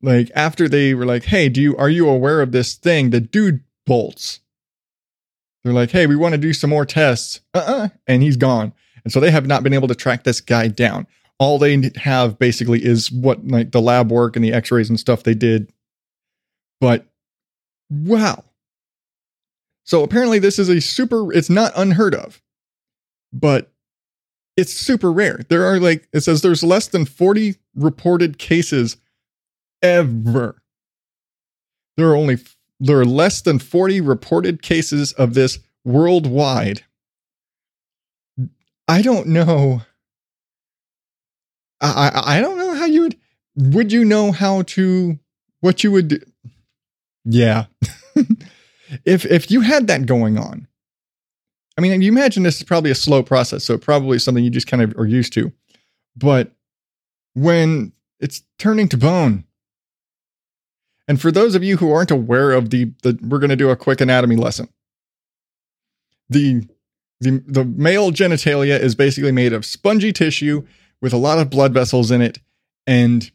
Like 0.00 0.30
after 0.34 0.68
they 0.68 0.94
were 0.94 1.06
like, 1.06 1.24
"Hey, 1.24 1.48
do 1.48 1.60
you 1.60 1.76
are 1.76 1.88
you 1.90 2.08
aware 2.08 2.40
of 2.40 2.52
this 2.52 2.74
thing?" 2.74 3.10
The 3.10 3.20
dude 3.20 3.62
bolts. 3.86 4.40
They're 5.62 5.72
like, 5.72 5.90
"Hey, 5.90 6.06
we 6.06 6.16
want 6.16 6.32
to 6.32 6.38
do 6.38 6.52
some 6.52 6.70
more 6.70 6.84
tests." 6.84 7.40
Uh-uh, 7.54 7.90
and 8.06 8.22
he's 8.22 8.36
gone. 8.36 8.72
And 9.04 9.12
so 9.12 9.20
they 9.20 9.30
have 9.30 9.46
not 9.46 9.62
been 9.62 9.74
able 9.74 9.88
to 9.88 9.94
track 9.94 10.24
this 10.24 10.40
guy 10.40 10.68
down. 10.68 11.06
All 11.42 11.58
they 11.58 11.90
have 11.96 12.38
basically 12.38 12.84
is 12.84 13.10
what 13.10 13.44
like 13.48 13.72
the 13.72 13.80
lab 13.80 14.12
work 14.12 14.36
and 14.36 14.44
the 14.44 14.52
x-rays 14.52 14.88
and 14.88 15.00
stuff 15.00 15.24
they 15.24 15.34
did. 15.34 15.72
But 16.80 17.04
wow. 17.90 18.44
So 19.82 20.04
apparently 20.04 20.38
this 20.38 20.60
is 20.60 20.68
a 20.68 20.80
super 20.80 21.32
it's 21.32 21.50
not 21.50 21.72
unheard 21.74 22.14
of. 22.14 22.40
But 23.32 23.72
it's 24.56 24.72
super 24.72 25.10
rare. 25.10 25.40
There 25.48 25.64
are 25.64 25.80
like 25.80 26.06
it 26.12 26.20
says 26.20 26.42
there's 26.42 26.62
less 26.62 26.86
than 26.86 27.06
40 27.06 27.56
reported 27.74 28.38
cases 28.38 28.98
ever. 29.82 30.62
There 31.96 32.08
are 32.08 32.16
only 32.16 32.38
there 32.78 33.00
are 33.00 33.04
less 33.04 33.40
than 33.40 33.58
40 33.58 34.00
reported 34.00 34.62
cases 34.62 35.12
of 35.14 35.34
this 35.34 35.58
worldwide. 35.84 36.84
I 38.86 39.02
don't 39.02 39.26
know. 39.26 39.82
I, 41.82 42.36
I 42.36 42.40
don't 42.40 42.58
know 42.58 42.74
how 42.74 42.84
you 42.84 43.02
would 43.02 43.16
would 43.56 43.92
you 43.92 44.04
know 44.04 44.32
how 44.32 44.62
to 44.62 45.18
what 45.60 45.84
you 45.84 45.90
would 45.90 46.08
do? 46.08 46.18
Yeah. 47.24 47.66
if 49.04 49.26
if 49.26 49.50
you 49.50 49.60
had 49.60 49.86
that 49.88 50.06
going 50.06 50.38
on. 50.38 50.68
I 51.76 51.80
mean, 51.80 52.02
you 52.02 52.12
imagine 52.12 52.42
this 52.42 52.58
is 52.58 52.64
probably 52.64 52.90
a 52.90 52.94
slow 52.94 53.22
process, 53.22 53.64
so 53.64 53.78
probably 53.78 54.18
something 54.18 54.44
you 54.44 54.50
just 54.50 54.66
kind 54.66 54.82
of 54.82 54.96
are 54.96 55.06
used 55.06 55.32
to. 55.34 55.52
But 56.14 56.52
when 57.34 57.92
it's 58.20 58.42
turning 58.58 58.88
to 58.90 58.98
bone, 58.98 59.44
and 61.08 61.20
for 61.20 61.32
those 61.32 61.54
of 61.54 61.64
you 61.64 61.78
who 61.78 61.90
aren't 61.90 62.10
aware 62.10 62.52
of 62.52 62.70
the, 62.70 62.92
the 63.02 63.18
we're 63.22 63.38
going 63.38 63.50
to 63.50 63.56
do 63.56 63.70
a 63.70 63.76
quick 63.76 64.00
anatomy 64.00 64.36
lesson. 64.36 64.68
The, 66.28 66.66
the 67.20 67.42
the 67.46 67.64
male 67.64 68.12
genitalia 68.12 68.78
is 68.78 68.94
basically 68.94 69.32
made 69.32 69.52
of 69.52 69.64
spongy 69.64 70.12
tissue 70.12 70.66
with 71.02 71.12
a 71.12 71.18
lot 71.18 71.38
of 71.38 71.50
blood 71.50 71.74
vessels 71.74 72.10
in 72.10 72.22
it, 72.22 72.38
and 72.86 73.30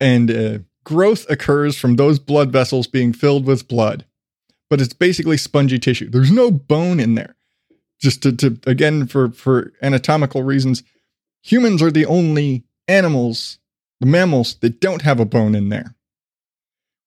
and 0.00 0.30
uh, 0.30 0.58
growth 0.84 1.24
occurs 1.30 1.78
from 1.78 1.96
those 1.96 2.18
blood 2.18 2.52
vessels 2.52 2.86
being 2.86 3.12
filled 3.14 3.46
with 3.46 3.68
blood. 3.68 4.04
But 4.68 4.82
it's 4.82 4.92
basically 4.92 5.38
spongy 5.38 5.78
tissue. 5.78 6.10
There's 6.10 6.30
no 6.30 6.50
bone 6.50 7.00
in 7.00 7.14
there. 7.14 7.36
Just 7.98 8.22
to, 8.24 8.32
to 8.32 8.58
again 8.66 9.06
for 9.06 9.30
for 9.30 9.72
anatomical 9.80 10.42
reasons, 10.42 10.82
humans 11.42 11.80
are 11.80 11.90
the 11.90 12.04
only 12.04 12.64
animals, 12.86 13.58
the 14.00 14.06
mammals 14.06 14.56
that 14.56 14.80
don't 14.80 15.02
have 15.02 15.20
a 15.20 15.24
bone 15.24 15.54
in 15.54 15.70
there 15.70 15.94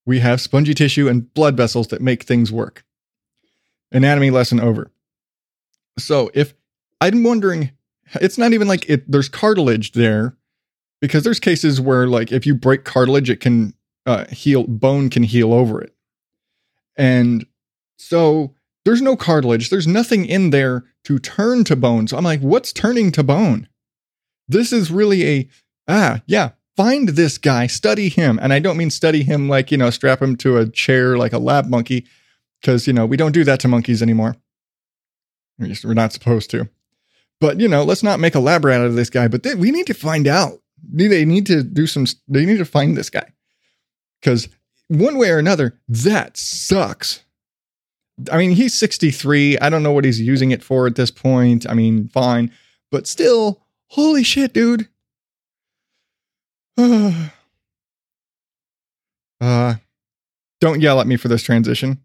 we 0.06 0.19
have 0.19 0.41
spongy 0.41 0.74
tissue 0.74 1.08
and 1.08 1.34
blood 1.34 1.56
vessels 1.56 1.88
that 1.88 2.02
make 2.02 2.24
things 2.24 2.52
work. 2.52 2.84
Anatomy 3.91 4.32
lesson 4.32 4.60
over. 4.60 4.91
So 5.97 6.32
if 6.34 6.54
I'm 7.00 7.24
wondering, 7.24 7.71
it's 8.15 8.38
not 8.38 8.54
even 8.54 8.67
like 8.67 8.89
it, 8.89 9.10
there's 9.10 9.30
cartilage 9.30 9.93
there, 9.93 10.36
because 11.00 11.24
there's 11.24 11.39
cases 11.39 11.80
where 11.80 12.08
like 12.08 12.32
if 12.32 12.45
you 12.45 12.56
break 12.56 12.84
cartilage, 12.84 13.30
it 13.30 13.39
can 13.39 13.74
uh, 14.06 14.26
heal, 14.26 14.65
bone 14.65 15.10
can 15.10 15.24
heal 15.24 15.54
over 15.54 15.82
it, 15.82 15.95
and 16.97 17.45
so 17.97 18.54
there's 18.84 19.02
no 19.02 19.15
cartilage. 19.15 19.69
There's 19.69 19.88
nothing 19.88 20.26
in 20.26 20.50
there 20.50 20.84
to 21.04 21.19
turn 21.19 21.63
to 21.65 21.76
bone. 21.76 22.08
So 22.08 22.17
I'm 22.17 22.24
like, 22.24 22.41
what's 22.41 22.74
turning 22.74 23.12
to 23.12 23.24
bone? 23.24 23.67
This 24.47 24.74
is 24.74 24.91
really 24.91 25.28
a 25.28 25.50
ah 25.88 26.21
yeah 26.26 26.52
find 26.78 27.10
this 27.10 27.38
guy, 27.38 27.67
study 27.67 28.08
him. 28.08 28.39
And 28.41 28.54
I 28.54 28.60
don't 28.60 28.78
mean 28.78 28.89
study 28.89 29.24
him 29.24 29.50
like, 29.50 29.71
you 29.71 29.78
know, 29.78 29.89
strap 29.89 30.21
him 30.21 30.38
to 30.38 30.58
a 30.58 30.69
chair 30.69 31.17
like 31.17 31.34
a 31.34 31.38
lab 31.38 31.67
monkey, 31.67 32.08
because, 32.60 32.88
you 32.88 32.93
know, 32.93 33.06
we 33.06 33.17
don't 33.17 33.34
do 33.34 33.43
that 33.43 33.60
to 33.60 33.67
monkeys 33.67 34.02
anymore. 34.02 34.38
We're 35.60 35.93
not 35.93 36.13
supposed 36.13 36.50
to. 36.52 36.69
But, 37.41 37.60
you 37.60 37.67
know, 37.67 37.84
let's 37.84 38.04
not 38.04 38.19
make 38.19 38.36
a 38.36 38.39
lab 38.39 38.63
rat 38.63 38.80
out 38.82 38.88
of 38.88 38.95
this 38.95 39.10
guy. 39.10 39.27
But 39.27 39.43
they, 39.43 39.56
we 39.56 39.71
need 39.71 39.88
to 39.88 39.93
find 39.95 40.27
out. 40.27 40.62
They 40.93 41.25
need 41.25 41.47
to 41.47 41.63
do 41.63 41.88
some, 41.88 42.06
they 42.27 42.45
need 42.45 42.60
to 42.60 42.65
find 42.65 42.95
this 42.95 43.10
guy. 43.10 43.34
Because 44.21 44.47
one 44.88 45.17
way 45.17 45.32
or 45.32 45.39
another, 45.39 45.80
that 45.89 46.38
sucks. 46.38 47.25
I 48.32 48.38
mean, 48.38 48.51
he's 48.51 48.75
63. 48.75 49.58
I 49.58 49.69
don't 49.69 49.82
know 49.82 49.91
what 49.91 50.06
he's 50.06 50.21
using 50.21 50.51
it 50.51 50.63
for 50.63 50.86
at 50.86 50.95
this 50.95 51.10
point. 51.10 51.67
I 51.67 51.73
mean, 51.73 52.10
fine. 52.10 52.51
But 52.91 53.08
still, 53.08 53.63
holy 53.88 54.23
shit, 54.23 54.54
dude. 54.54 54.88
uh, 56.77 57.30
don't 60.60 60.82
yell 60.82 61.01
at 61.01 61.08
me 61.08 61.17
for 61.17 61.27
this 61.27 61.41
transition. 61.41 62.01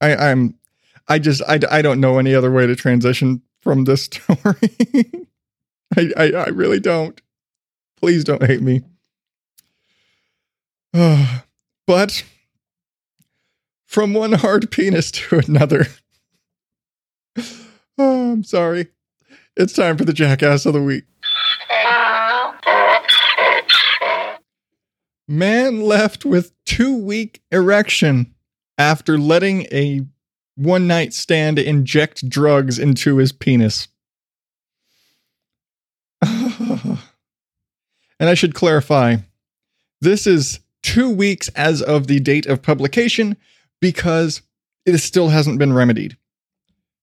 I, 0.00 0.16
I'm, 0.16 0.58
I 1.06 1.20
just, 1.20 1.42
I, 1.46 1.60
I 1.70 1.80
don't 1.80 2.00
know 2.00 2.18
any 2.18 2.34
other 2.34 2.50
way 2.50 2.66
to 2.66 2.74
transition 2.74 3.42
from 3.64 3.84
this 3.84 4.02
story. 4.02 4.26
I, 5.96 6.12
I, 6.16 6.32
I 6.32 6.48
really 6.48 6.78
don't. 6.78 7.20
Please 7.96 8.22
don't 8.22 8.44
hate 8.44 8.60
me. 8.60 8.82
Uh, 10.92 11.40
but 11.86 12.22
from 13.86 14.12
one 14.14 14.32
hard 14.32 14.70
penis 14.70 15.10
to 15.10 15.40
another. 15.46 15.86
oh, 17.98 18.32
I'm 18.32 18.44
sorry. 18.44 18.88
It's 19.56 19.72
time 19.72 19.96
for 19.96 20.04
the 20.04 20.12
jackass 20.12 20.66
of 20.66 20.74
the 20.74 20.82
week. 20.82 21.04
Man 25.26 25.80
left 25.80 26.26
with 26.26 26.52
two 26.66 26.94
week 26.96 27.40
erection 27.50 28.34
after 28.76 29.16
letting 29.16 29.62
a 29.72 30.04
one 30.56 30.86
night 30.86 31.12
stand 31.12 31.58
inject 31.58 32.28
drugs 32.28 32.78
into 32.78 33.16
his 33.16 33.32
penis. 33.32 33.88
and 36.22 36.98
I 38.20 38.34
should 38.34 38.54
clarify 38.54 39.16
this 40.00 40.26
is 40.26 40.60
two 40.82 41.10
weeks 41.10 41.48
as 41.50 41.82
of 41.82 42.06
the 42.06 42.20
date 42.20 42.46
of 42.46 42.62
publication 42.62 43.36
because 43.80 44.42
it 44.86 44.98
still 44.98 45.28
hasn't 45.28 45.58
been 45.58 45.72
remedied. 45.72 46.16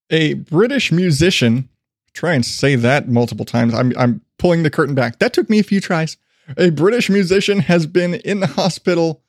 A 0.09 0.35
British 0.35 0.91
musician, 0.91 1.69
try 2.13 2.33
and 2.33 2.45
say 2.45 2.75
that 2.75 3.07
multiple 3.07 3.45
times. 3.45 3.73
I'm, 3.73 3.93
I'm 3.97 4.21
pulling 4.37 4.63
the 4.63 4.69
curtain 4.69 4.95
back. 4.95 5.19
That 5.19 5.33
took 5.33 5.49
me 5.49 5.59
a 5.59 5.63
few 5.63 5.79
tries. 5.79 6.17
A 6.57 6.69
British 6.69 7.09
musician 7.09 7.59
has 7.59 7.85
been 7.85 8.15
in 8.15 8.39
the 8.39 8.47
hospital 8.47 9.23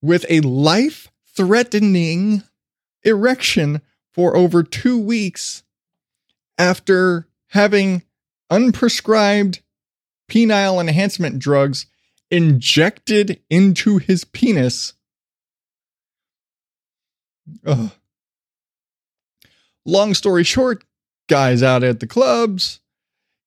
with 0.00 0.24
a 0.28 0.40
life 0.40 1.08
threatening 1.36 2.42
erection 3.04 3.80
for 4.12 4.36
over 4.36 4.62
two 4.62 4.98
weeks 4.98 5.62
after 6.58 7.26
having 7.48 8.02
unprescribed 8.50 9.60
penile 10.30 10.80
enhancement 10.80 11.38
drugs 11.38 11.86
injected 12.30 13.40
into 13.50 13.98
his 13.98 14.24
penis. 14.24 14.94
Ugh. 17.66 17.90
Long 19.84 20.14
story 20.14 20.44
short, 20.44 20.84
guy's 21.28 21.62
out 21.62 21.84
at 21.84 22.00
the 22.00 22.06
clubs. 22.06 22.80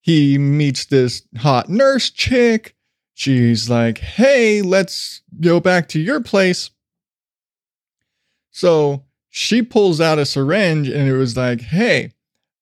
He 0.02 0.38
meets 0.38 0.86
this 0.86 1.24
hot 1.36 1.68
nurse 1.68 2.10
chick 2.10 2.76
she's 3.18 3.68
like, 3.68 3.98
hey, 3.98 4.62
let's 4.62 5.24
go 5.42 5.60
back 5.60 5.88
to 5.90 6.00
your 6.00 6.22
place. 6.22 6.70
So 8.52 9.04
she 9.38 9.62
pulls 9.62 10.02
out 10.02 10.18
a 10.18 10.26
syringe 10.26 10.90
and 10.90 11.08
it 11.08 11.16
was 11.16 11.38
like, 11.38 11.62
hey, 11.62 12.12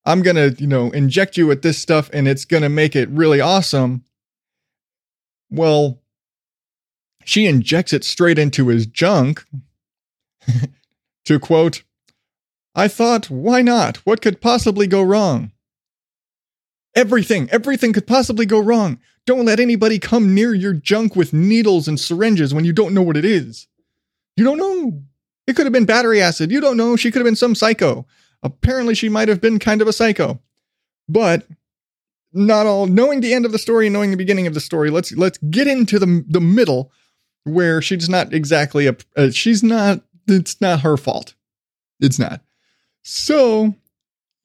I'm 0.03 0.21
going 0.21 0.35
to, 0.35 0.61
you 0.61 0.67
know, 0.67 0.91
inject 0.91 1.37
you 1.37 1.47
with 1.47 1.61
this 1.61 1.77
stuff 1.77 2.09
and 2.11 2.27
it's 2.27 2.43
going 2.43 2.63
to 2.63 2.69
make 2.69 2.97
it 2.97 3.07
really 3.07 3.39
awesome. 3.39 4.03
Well, 5.49 6.01
she 7.23 7.45
injects 7.45 7.93
it 7.93 8.03
straight 8.03 8.37
into 8.37 8.67
his 8.67 8.87
junk. 8.87 9.45
to 11.25 11.39
quote, 11.39 11.83
I 12.75 12.89
thought, 12.89 13.29
why 13.29 13.61
not? 13.61 13.97
What 14.05 14.21
could 14.21 14.41
possibly 14.41 14.85
go 14.85 15.01
wrong? 15.01 15.53
Everything, 16.93 17.49
everything 17.51 17.93
could 17.93 18.05
possibly 18.05 18.45
go 18.45 18.59
wrong. 18.59 18.99
Don't 19.25 19.45
let 19.45 19.61
anybody 19.61 19.97
come 19.97 20.35
near 20.35 20.53
your 20.53 20.73
junk 20.73 21.15
with 21.15 21.31
needles 21.31 21.87
and 21.87 21.97
syringes 21.97 22.53
when 22.53 22.65
you 22.65 22.73
don't 22.73 22.93
know 22.93 23.01
what 23.01 23.15
it 23.17 23.23
is. 23.23 23.67
You 24.35 24.43
don't 24.43 24.57
know. 24.57 25.03
It 25.47 25.55
could 25.55 25.65
have 25.65 25.73
been 25.73 25.85
battery 25.85 26.21
acid. 26.21 26.51
You 26.51 26.59
don't 26.59 26.77
know. 26.77 26.95
She 26.95 27.11
could 27.11 27.19
have 27.19 27.25
been 27.25 27.35
some 27.35 27.55
psycho. 27.55 28.05
Apparently, 28.43 28.95
she 28.95 29.09
might 29.09 29.27
have 29.27 29.41
been 29.41 29.59
kind 29.59 29.81
of 29.81 29.87
a 29.87 29.93
psycho. 29.93 30.39
But 31.07 31.47
not 32.33 32.65
all 32.65 32.87
knowing 32.87 33.21
the 33.21 33.33
end 33.33 33.45
of 33.45 33.51
the 33.51 33.59
story 33.59 33.87
and 33.87 33.93
knowing 33.93 34.11
the 34.11 34.17
beginning 34.17 34.47
of 34.47 34.53
the 34.53 34.59
story, 34.59 34.89
let's 34.89 35.11
let's 35.13 35.37
get 35.37 35.67
into 35.67 35.99
the 35.99 36.25
the 36.27 36.41
middle 36.41 36.91
where 37.43 37.81
she's 37.81 38.09
not 38.09 38.33
exactly 38.33 38.87
a 38.87 38.95
uh, 39.15 39.29
she's 39.29 39.63
not 39.63 40.01
it's 40.27 40.59
not 40.59 40.81
her 40.81 40.97
fault. 40.97 41.35
It's 41.99 42.19
not. 42.19 42.41
So, 43.03 43.75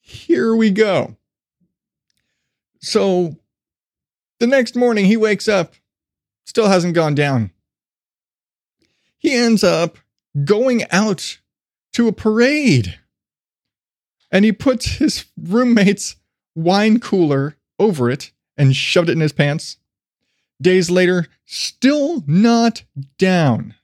here 0.00 0.54
we 0.54 0.70
go. 0.70 1.16
So 2.80 3.36
The 4.38 4.46
next 4.46 4.76
morning, 4.76 5.04
he 5.06 5.16
wakes 5.16 5.48
up, 5.48 5.74
still 6.44 6.68
hasn't 6.68 6.94
gone 6.94 7.14
down. 7.14 7.50
He 9.18 9.34
ends 9.34 9.62
up 9.64 9.98
going 10.44 10.84
out 10.90 11.38
to 11.92 12.08
a 12.08 12.12
parade. 12.12 12.98
And 14.30 14.44
he 14.44 14.52
puts 14.52 14.98
his 14.98 15.24
roommate's 15.40 16.16
wine 16.54 17.00
cooler 17.00 17.56
over 17.78 18.10
it 18.10 18.30
and 18.56 18.76
shoved 18.76 19.08
it 19.08 19.12
in 19.12 19.20
his 19.20 19.32
pants. 19.32 19.76
Days 20.62 20.90
later, 20.90 21.26
still 21.46 22.22
not 22.26 22.84
down. 23.18 23.74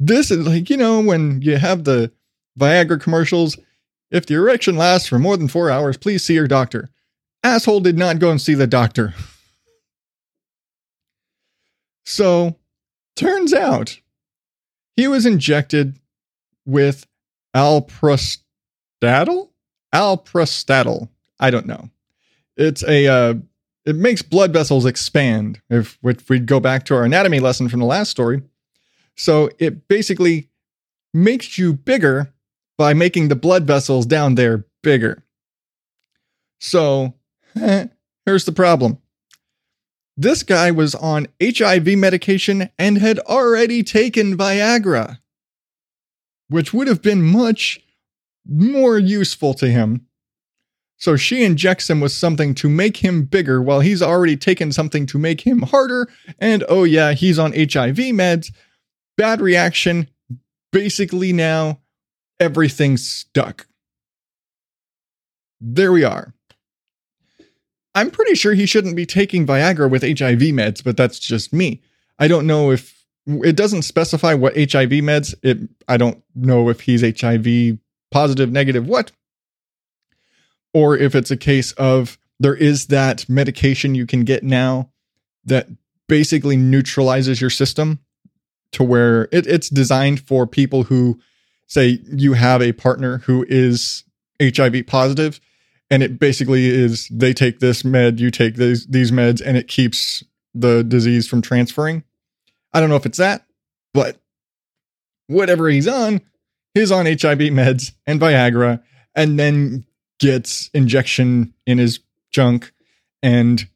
This 0.00 0.30
is 0.30 0.46
like, 0.46 0.68
you 0.68 0.76
know, 0.76 1.00
when 1.00 1.40
you 1.40 1.56
have 1.56 1.84
the 1.84 2.12
Viagra 2.58 3.00
commercials. 3.00 3.56
If 4.10 4.26
the 4.26 4.34
erection 4.34 4.76
lasts 4.76 5.08
for 5.08 5.18
more 5.18 5.36
than 5.36 5.48
four 5.48 5.70
hours, 5.70 5.96
please 5.96 6.24
see 6.24 6.34
your 6.34 6.48
doctor. 6.48 6.88
Asshole 7.44 7.80
did 7.80 7.98
not 7.98 8.18
go 8.18 8.30
and 8.30 8.40
see 8.40 8.54
the 8.54 8.66
doctor. 8.66 9.14
So, 12.10 12.56
turns 13.16 13.52
out 13.52 14.00
he 14.98 15.06
was 15.06 15.24
injected 15.24 16.00
with 16.66 17.06
alprostadil? 17.54 18.40
Alprostadil. 19.94 21.08
I 21.38 21.50
don't 21.52 21.66
know. 21.66 21.88
It's 22.56 22.82
a 22.82 23.06
uh, 23.06 23.34
it 23.86 23.94
makes 23.94 24.22
blood 24.22 24.52
vessels 24.52 24.84
expand. 24.84 25.62
If, 25.70 25.98
if 26.02 26.28
we 26.28 26.40
go 26.40 26.58
back 26.58 26.84
to 26.86 26.96
our 26.96 27.04
anatomy 27.04 27.38
lesson 27.38 27.68
from 27.68 27.78
the 27.78 27.86
last 27.86 28.10
story, 28.10 28.42
so 29.16 29.50
it 29.60 29.86
basically 29.86 30.48
makes 31.14 31.56
you 31.58 31.74
bigger 31.74 32.34
by 32.76 32.92
making 32.92 33.28
the 33.28 33.36
blood 33.36 33.68
vessels 33.68 34.04
down 34.04 34.34
there 34.34 34.64
bigger. 34.82 35.22
So 36.58 37.14
here's 37.54 38.46
the 38.46 38.52
problem. 38.52 38.98
This 40.20 40.42
guy 40.42 40.72
was 40.72 40.96
on 40.96 41.28
HIV 41.40 41.96
medication 41.96 42.70
and 42.76 42.98
had 42.98 43.20
already 43.20 43.84
taken 43.84 44.36
Viagra, 44.36 45.20
which 46.48 46.74
would 46.74 46.88
have 46.88 47.00
been 47.00 47.22
much 47.22 47.78
more 48.44 48.98
useful 48.98 49.54
to 49.54 49.68
him. 49.68 50.08
So 50.96 51.14
she 51.14 51.44
injects 51.44 51.88
him 51.88 52.00
with 52.00 52.10
something 52.10 52.52
to 52.56 52.68
make 52.68 52.96
him 52.96 53.26
bigger 53.26 53.62
while 53.62 53.78
he's 53.78 54.02
already 54.02 54.36
taken 54.36 54.72
something 54.72 55.06
to 55.06 55.18
make 55.18 55.42
him 55.42 55.62
harder. 55.62 56.08
And 56.40 56.64
oh, 56.68 56.82
yeah, 56.82 57.12
he's 57.12 57.38
on 57.38 57.52
HIV 57.52 58.10
meds. 58.10 58.52
Bad 59.16 59.40
reaction. 59.40 60.08
Basically, 60.72 61.32
now 61.32 61.78
everything's 62.40 63.08
stuck. 63.08 63.68
There 65.60 65.92
we 65.92 66.02
are. 66.02 66.34
I'm 67.98 68.12
pretty 68.12 68.36
sure 68.36 68.54
he 68.54 68.66
shouldn't 68.66 68.94
be 68.94 69.06
taking 69.06 69.44
Viagra 69.44 69.90
with 69.90 70.02
HIV 70.02 70.54
meds, 70.54 70.84
but 70.84 70.96
that's 70.96 71.18
just 71.18 71.52
me. 71.52 71.82
I 72.20 72.28
don't 72.28 72.46
know 72.46 72.70
if 72.70 73.04
it 73.26 73.56
doesn't 73.56 73.82
specify 73.82 74.34
what 74.34 74.54
HIV 74.54 74.90
meds. 75.02 75.34
It 75.42 75.58
I 75.88 75.96
don't 75.96 76.22
know 76.32 76.68
if 76.68 76.82
he's 76.82 77.02
HIV 77.02 77.78
positive, 78.12 78.52
negative, 78.52 78.86
what, 78.86 79.10
or 80.72 80.96
if 80.96 81.16
it's 81.16 81.32
a 81.32 81.36
case 81.36 81.72
of 81.72 82.18
there 82.38 82.54
is 82.54 82.86
that 82.86 83.28
medication 83.28 83.96
you 83.96 84.06
can 84.06 84.22
get 84.22 84.44
now 84.44 84.90
that 85.44 85.66
basically 86.06 86.56
neutralizes 86.56 87.40
your 87.40 87.50
system 87.50 87.98
to 88.70 88.84
where 88.84 89.24
it, 89.32 89.44
it's 89.48 89.68
designed 89.68 90.20
for 90.20 90.46
people 90.46 90.84
who 90.84 91.18
say 91.66 91.98
you 92.04 92.34
have 92.34 92.62
a 92.62 92.72
partner 92.72 93.18
who 93.18 93.44
is 93.48 94.04
HIV 94.40 94.86
positive 94.86 95.40
and 95.90 96.02
it 96.02 96.18
basically 96.18 96.66
is 96.66 97.08
they 97.08 97.32
take 97.32 97.60
this 97.60 97.84
med, 97.84 98.20
you 98.20 98.30
take 98.30 98.56
these 98.56 98.86
these 98.86 99.10
meds, 99.10 99.40
and 99.44 99.56
it 99.56 99.68
keeps 99.68 100.22
the 100.54 100.82
disease 100.84 101.26
from 101.28 101.42
transferring. 101.42 102.04
I 102.72 102.80
don't 102.80 102.90
know 102.90 102.96
if 102.96 103.06
it's 103.06 103.18
that, 103.18 103.46
but 103.94 104.20
whatever 105.26 105.68
he's 105.68 105.88
on, 105.88 106.20
he's 106.74 106.92
on 106.92 107.06
HIV 107.06 107.38
meds 107.52 107.92
and 108.06 108.20
Viagra, 108.20 108.82
and 109.14 109.38
then 109.38 109.84
gets 110.18 110.68
injection 110.74 111.54
in 111.66 111.78
his 111.78 112.00
junk, 112.30 112.72
and 113.22 113.66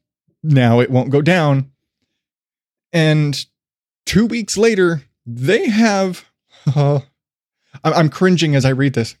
now 0.43 0.79
it 0.79 0.91
won't 0.91 1.09
go 1.09 1.21
down. 1.21 1.71
And 2.91 3.43
two 4.05 4.25
weeks 4.25 4.57
later, 4.57 5.03
they 5.25 5.69
have. 5.69 6.25
Uh, 6.75 7.01
I'm 7.83 8.07
cringing 8.07 8.55
as 8.55 8.63
I 8.63 8.69
read 8.69 8.93
this 8.93 9.17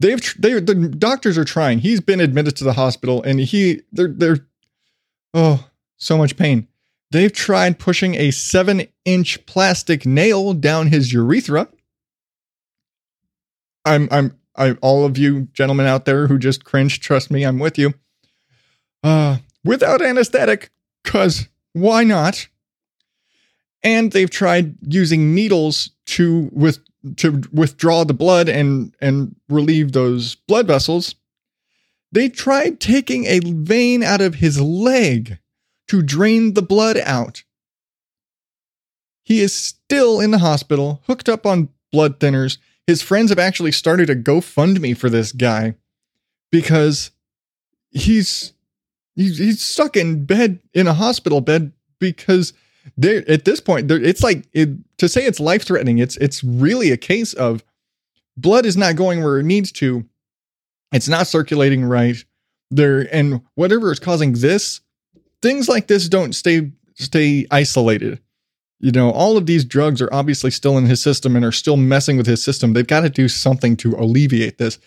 they've 0.00 0.20
they 0.38 0.60
the 0.60 0.74
doctors 0.74 1.38
are 1.38 1.44
trying. 1.44 1.80
He's 1.80 2.00
been 2.00 2.20
admitted 2.20 2.56
to 2.56 2.64
the 2.64 2.74
hospital 2.74 3.22
and 3.22 3.40
he 3.40 3.82
they're 3.92 4.08
they're 4.08 4.46
oh 5.34 5.68
so 5.96 6.18
much 6.18 6.36
pain. 6.36 6.68
They've 7.10 7.32
tried 7.32 7.78
pushing 7.78 8.14
a 8.14 8.30
seven 8.30 8.88
inch 9.04 9.44
plastic 9.46 10.04
nail 10.04 10.52
down 10.52 10.88
his 10.88 11.12
urethra. 11.12 11.68
I'm 13.84 14.08
I'm 14.10 14.38
I 14.56 14.72
all 14.82 15.04
of 15.04 15.16
you 15.18 15.48
gentlemen 15.52 15.86
out 15.86 16.04
there 16.04 16.26
who 16.26 16.38
just 16.38 16.64
cringe, 16.64 17.00
trust 17.00 17.30
me, 17.30 17.44
I'm 17.44 17.58
with 17.58 17.78
you. 17.78 17.94
Uh 19.02 19.38
without 19.64 20.02
anesthetic, 20.02 20.70
cause 21.04 21.48
why 21.72 22.04
not? 22.04 22.48
And 23.82 24.10
they've 24.10 24.30
tried 24.30 24.74
using 24.82 25.34
needles 25.34 25.90
to 26.06 26.50
with 26.52 26.80
to 27.16 27.42
withdraw 27.52 28.04
the 28.04 28.14
blood 28.14 28.48
and 28.48 28.94
and 29.00 29.36
relieve 29.48 29.92
those 29.92 30.34
blood 30.34 30.66
vessels, 30.66 31.14
they 32.12 32.28
tried 32.28 32.80
taking 32.80 33.24
a 33.26 33.40
vein 33.40 34.02
out 34.02 34.20
of 34.20 34.36
his 34.36 34.60
leg 34.60 35.38
to 35.88 36.02
drain 36.02 36.54
the 36.54 36.62
blood 36.62 36.96
out. 36.98 37.44
He 39.22 39.40
is 39.40 39.54
still 39.54 40.20
in 40.20 40.30
the 40.30 40.38
hospital, 40.38 41.02
hooked 41.06 41.28
up 41.28 41.46
on 41.46 41.68
blood 41.92 42.20
thinners. 42.20 42.58
His 42.86 43.02
friends 43.02 43.30
have 43.30 43.38
actually 43.38 43.72
started 43.72 44.08
a 44.08 44.16
GoFundMe 44.16 44.96
for 44.96 45.10
this 45.10 45.32
guy 45.32 45.74
because 46.52 47.10
he's 47.90 48.52
he's, 49.16 49.38
he's 49.38 49.62
stuck 49.62 49.96
in 49.96 50.24
bed 50.24 50.60
in 50.74 50.86
a 50.86 50.94
hospital 50.94 51.40
bed 51.40 51.72
because 51.98 52.52
there 52.96 53.24
at 53.28 53.44
this 53.44 53.60
point 53.60 53.88
there, 53.88 54.02
it's 54.02 54.22
like 54.22 54.46
it, 54.52 54.70
to 54.98 55.08
say 55.08 55.24
it's 55.24 55.40
life 55.40 55.64
threatening 55.64 55.98
it's 55.98 56.16
it's 56.18 56.42
really 56.44 56.90
a 56.90 56.96
case 56.96 57.32
of 57.34 57.64
blood 58.36 58.66
is 58.66 58.76
not 58.76 58.96
going 58.96 59.22
where 59.22 59.38
it 59.38 59.44
needs 59.44 59.72
to. 59.72 60.04
It's 60.92 61.08
not 61.08 61.26
circulating 61.26 61.84
right 61.84 62.16
there 62.70 63.08
and 63.14 63.40
whatever 63.54 63.92
is 63.92 63.98
causing 63.98 64.32
this 64.32 64.80
things 65.42 65.68
like 65.68 65.86
this 65.86 66.08
don't 66.08 66.34
stay 66.34 66.70
stay 66.94 67.46
isolated. 67.50 68.20
You 68.80 68.92
know 68.92 69.10
all 69.10 69.36
of 69.36 69.46
these 69.46 69.64
drugs 69.64 70.02
are 70.02 70.12
obviously 70.12 70.50
still 70.50 70.76
in 70.78 70.84
his 70.84 71.02
system 71.02 71.36
and 71.36 71.44
are 71.44 71.52
still 71.52 71.76
messing 71.76 72.16
with 72.16 72.26
his 72.26 72.42
system. 72.42 72.72
They've 72.72 72.86
got 72.86 73.00
to 73.00 73.10
do 73.10 73.28
something 73.28 73.76
to 73.78 73.94
alleviate 73.94 74.58
this. 74.58 74.78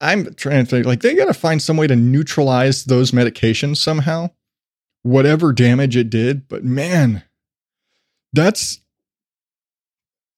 I'm 0.00 0.34
trying 0.34 0.64
to 0.64 0.70
think 0.70 0.86
like 0.86 1.00
they 1.00 1.14
got 1.14 1.26
to 1.26 1.34
find 1.34 1.62
some 1.62 1.76
way 1.76 1.86
to 1.86 1.96
neutralize 1.96 2.84
those 2.84 3.12
medications 3.12 3.78
somehow 3.78 4.30
whatever 5.06 5.52
damage 5.52 5.96
it 5.96 6.10
did. 6.10 6.48
But 6.48 6.64
man, 6.64 7.22
that's 8.32 8.80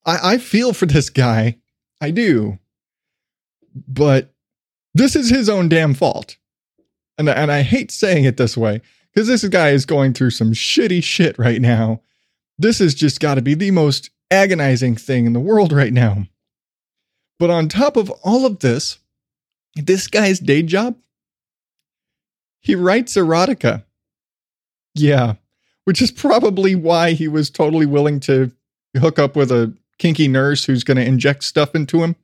I, 0.04 0.34
I 0.34 0.38
feel 0.38 0.72
for 0.72 0.86
this 0.86 1.10
guy. 1.10 1.58
I 2.00 2.10
do. 2.10 2.58
But 3.74 4.32
this 4.94 5.16
is 5.16 5.30
his 5.30 5.48
own 5.48 5.68
damn 5.68 5.94
fault. 5.94 6.36
And, 7.16 7.28
and 7.28 7.50
I 7.50 7.62
hate 7.62 7.90
saying 7.90 8.24
it 8.24 8.36
this 8.36 8.56
way 8.56 8.80
because 9.12 9.26
this 9.26 9.44
guy 9.48 9.70
is 9.70 9.86
going 9.86 10.12
through 10.12 10.30
some 10.30 10.52
shitty 10.52 11.02
shit 11.02 11.38
right 11.38 11.60
now. 11.60 12.00
This 12.58 12.78
has 12.78 12.94
just 12.94 13.20
got 13.20 13.34
to 13.34 13.42
be 13.42 13.54
the 13.54 13.70
most 13.70 14.10
agonizing 14.30 14.96
thing 14.96 15.26
in 15.26 15.32
the 15.32 15.40
world 15.40 15.72
right 15.72 15.92
now. 15.92 16.26
But 17.38 17.50
on 17.50 17.68
top 17.68 17.96
of 17.96 18.10
all 18.22 18.46
of 18.46 18.60
this, 18.60 18.98
this 19.76 20.08
guy's 20.08 20.40
day 20.40 20.62
job, 20.62 20.96
he 22.60 22.74
writes 22.74 23.16
erotica. 23.16 23.84
Yeah, 24.98 25.34
which 25.84 26.02
is 26.02 26.10
probably 26.10 26.74
why 26.74 27.12
he 27.12 27.28
was 27.28 27.50
totally 27.50 27.86
willing 27.86 28.20
to 28.20 28.50
hook 28.96 29.18
up 29.18 29.36
with 29.36 29.50
a 29.52 29.72
kinky 29.98 30.28
nurse 30.28 30.64
who's 30.64 30.84
going 30.84 30.96
to 30.96 31.04
inject 31.04 31.44
stuff 31.44 31.74
into 31.74 32.02
him. 32.02 32.16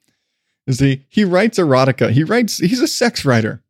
Is 0.67 0.81
he 0.81 1.05
he 1.09 1.25
writes 1.25 1.59
erotica. 1.59 2.11
He 2.11 2.25
writes 2.25 2.59
he's 2.59 2.81
a 2.81 2.89
sex 2.89 3.25
writer. 3.25 3.63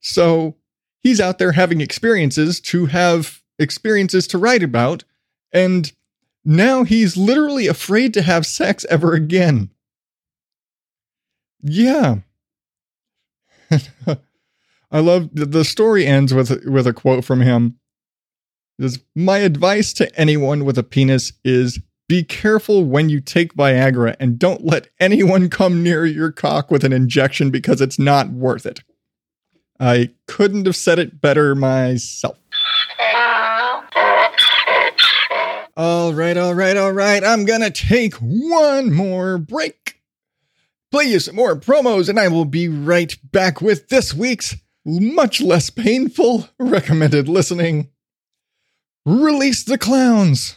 So, 0.00 0.56
he's 1.02 1.20
out 1.20 1.38
there 1.38 1.52
having 1.52 1.82
experiences 1.82 2.58
to 2.60 2.86
have 2.86 3.42
experiences 3.58 4.26
to 4.28 4.38
write 4.38 4.62
about 4.62 5.04
and 5.52 5.92
now 6.44 6.84
he's 6.84 7.16
literally 7.16 7.66
afraid 7.66 8.14
to 8.14 8.22
have 8.22 8.46
sex 8.46 8.86
ever 8.88 9.12
again. 9.12 9.70
Yeah. 11.62 12.20
I 14.90 15.00
love 15.00 15.30
the 15.32 15.64
story 15.64 16.06
ends 16.06 16.34
with 16.34 16.64
with 16.66 16.86
a 16.86 16.92
quote 16.92 17.24
from 17.24 17.40
him. 17.40 17.78
Says, 18.80 19.00
My 19.14 19.38
advice 19.38 19.92
to 19.94 20.14
anyone 20.18 20.64
with 20.64 20.78
a 20.78 20.82
penis 20.82 21.32
is 21.44 21.80
be 22.08 22.24
careful 22.24 22.84
when 22.84 23.08
you 23.08 23.20
take 23.20 23.54
Viagra 23.54 24.16
and 24.18 24.38
don't 24.38 24.64
let 24.64 24.88
anyone 24.98 25.48
come 25.48 25.82
near 25.82 26.04
your 26.04 26.32
cock 26.32 26.70
with 26.70 26.82
an 26.82 26.92
injection 26.92 27.50
because 27.50 27.80
it's 27.80 28.00
not 28.00 28.30
worth 28.30 28.66
it. 28.66 28.80
I 29.78 30.10
couldn't 30.26 30.66
have 30.66 30.76
said 30.76 30.98
it 30.98 31.20
better 31.20 31.54
myself. 31.54 32.36
All 35.76 36.12
right, 36.12 36.36
all 36.36 36.54
right, 36.54 36.76
all 36.76 36.92
right. 36.92 37.22
I'm 37.22 37.44
gonna 37.44 37.70
take 37.70 38.14
one 38.14 38.92
more 38.92 39.38
break. 39.38 40.00
Play 40.90 41.04
you 41.04 41.20
some 41.20 41.36
more 41.36 41.54
promos, 41.54 42.08
and 42.08 42.18
I 42.18 42.28
will 42.28 42.44
be 42.44 42.68
right 42.68 43.16
back 43.30 43.60
with 43.62 43.88
this 43.88 44.12
week's 44.12 44.56
much 44.84 45.40
less 45.40 45.70
painful 45.70 46.48
recommended 46.58 47.28
listening. 47.28 47.88
Release 49.06 49.64
the 49.64 49.78
clowns. 49.78 50.56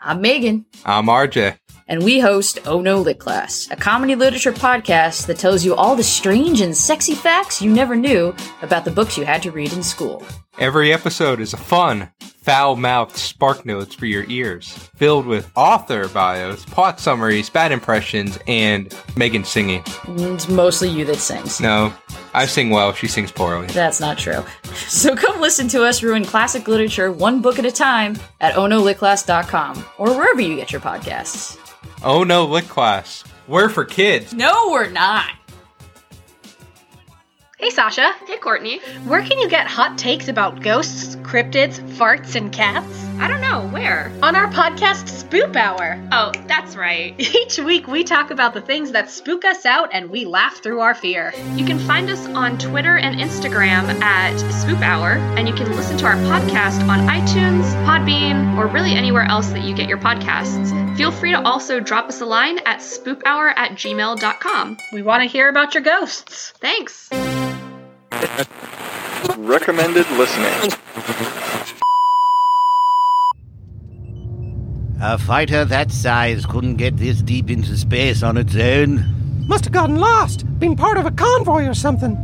I'm 0.00 0.20
Megan, 0.22 0.64
I'm 0.86 1.06
RJ. 1.06 1.58
and 1.86 2.02
we 2.02 2.20
host 2.20 2.60
Oh 2.66 2.80
No 2.80 3.00
Lit 3.00 3.18
Class, 3.18 3.68
a 3.70 3.76
comedy 3.76 4.14
literature 4.14 4.52
podcast 4.52 5.26
that 5.26 5.38
tells 5.38 5.64
you 5.64 5.74
all 5.74 5.96
the 5.96 6.02
strange 6.04 6.60
and 6.60 6.74
sexy 6.76 7.14
facts 7.14 7.60
you 7.60 7.70
never 7.70 7.94
knew 7.96 8.34
about 8.62 8.84
the 8.84 8.90
books 8.90 9.18
you 9.18 9.24
had 9.26 9.42
to 9.42 9.50
read 9.50 9.72
in 9.72 9.82
school. 9.82 10.24
Every 10.58 10.92
episode 10.92 11.40
is 11.40 11.52
a 11.52 11.56
fun, 11.56 12.08
foul 12.20 12.74
mouthed 12.74 13.16
spark 13.16 13.64
notes 13.64 13.94
for 13.94 14.06
your 14.06 14.24
ears, 14.28 14.68
filled 14.96 15.24
with 15.24 15.48
author 15.54 16.08
bios, 16.08 16.64
plot 16.64 16.98
summaries, 16.98 17.48
bad 17.48 17.70
impressions, 17.70 18.38
and 18.48 18.92
Megan 19.16 19.44
singing. 19.44 19.84
It's 20.08 20.48
mostly 20.48 20.88
you 20.88 21.04
that 21.04 21.18
sings. 21.18 21.60
No, 21.60 21.94
I 22.34 22.46
sing 22.46 22.70
well, 22.70 22.92
she 22.92 23.06
sings 23.06 23.30
poorly. 23.30 23.68
That's 23.68 24.00
not 24.00 24.18
true. 24.18 24.44
So 24.88 25.14
come 25.16 25.40
listen 25.40 25.66
to 25.68 25.82
us 25.84 26.02
ruin 26.04 26.24
classic 26.24 26.66
literature 26.68 27.10
one 27.12 27.42
book 27.42 27.58
at 27.58 27.66
a 27.66 27.70
time 27.70 28.16
at 28.40 28.54
onolitclass.com 28.54 29.84
or 29.98 30.16
wherever 30.16 30.40
you 30.40 30.56
get 30.56 30.70
your 30.72 30.80
podcasts. 30.80 31.58
Oh 32.02 32.22
no, 32.24 32.46
Lit 32.46 32.68
Class. 32.68 33.24
We're 33.48 33.68
for 33.68 33.84
kids. 33.84 34.32
No, 34.32 34.68
we're 34.70 34.88
not. 34.88 35.30
Hey 37.60 37.70
Sasha. 37.70 38.12
Hey 38.24 38.36
Courtney. 38.36 38.78
Where 39.04 39.20
can 39.20 39.40
you 39.40 39.48
get 39.48 39.66
hot 39.66 39.98
takes 39.98 40.28
about 40.28 40.62
ghosts, 40.62 41.16
cryptids, 41.16 41.80
farts, 41.96 42.36
and 42.36 42.52
cats? 42.52 43.07
I 43.20 43.26
don't 43.26 43.40
know. 43.40 43.66
Where? 43.68 44.12
On 44.22 44.36
our 44.36 44.46
podcast 44.48 45.06
Spoop 45.06 45.56
Hour. 45.56 46.00
Oh, 46.12 46.32
that's 46.46 46.76
right. 46.76 47.14
Each 47.18 47.58
week 47.58 47.88
we 47.88 48.04
talk 48.04 48.30
about 48.30 48.54
the 48.54 48.60
things 48.60 48.92
that 48.92 49.10
spook 49.10 49.44
us 49.44 49.66
out 49.66 49.90
and 49.92 50.08
we 50.08 50.24
laugh 50.24 50.62
through 50.62 50.80
our 50.80 50.94
fear. 50.94 51.32
You 51.54 51.64
can 51.64 51.78
find 51.80 52.08
us 52.10 52.24
on 52.28 52.58
Twitter 52.58 52.96
and 52.96 53.16
Instagram 53.16 54.00
at 54.00 54.34
Spoop 54.34 54.80
Hour, 54.82 55.12
and 55.36 55.48
you 55.48 55.54
can 55.54 55.70
listen 55.74 55.96
to 55.98 56.06
our 56.06 56.14
podcast 56.14 56.86
on 56.88 57.00
iTunes, 57.08 57.64
Podbean, 57.84 58.56
or 58.56 58.68
really 58.68 58.92
anywhere 58.92 59.24
else 59.24 59.48
that 59.48 59.64
you 59.64 59.74
get 59.74 59.88
your 59.88 59.98
podcasts. 59.98 60.96
Feel 60.96 61.10
free 61.10 61.32
to 61.32 61.40
also 61.42 61.80
drop 61.80 62.08
us 62.08 62.20
a 62.20 62.26
line 62.26 62.58
at 62.60 62.78
spoophour 62.78 63.52
at 63.56 63.72
gmail.com. 63.72 64.78
We 64.92 65.02
want 65.02 65.22
to 65.22 65.28
hear 65.28 65.48
about 65.48 65.74
your 65.74 65.82
ghosts. 65.82 66.52
Thanks. 66.60 67.08
Recommended 69.36 70.08
listening. 70.12 71.57
A 75.00 75.16
fighter 75.16 75.64
that 75.64 75.92
size 75.92 76.44
couldn't 76.44 76.74
get 76.74 76.96
this 76.96 77.22
deep 77.22 77.50
into 77.50 77.76
space 77.76 78.24
on 78.24 78.36
its 78.36 78.56
own. 78.56 79.46
Must 79.46 79.64
have 79.64 79.72
gotten 79.72 80.00
lost. 80.00 80.44
Been 80.58 80.74
part 80.74 80.98
of 80.98 81.06
a 81.06 81.12
convoy 81.12 81.68
or 81.68 81.74
something. 81.74 82.16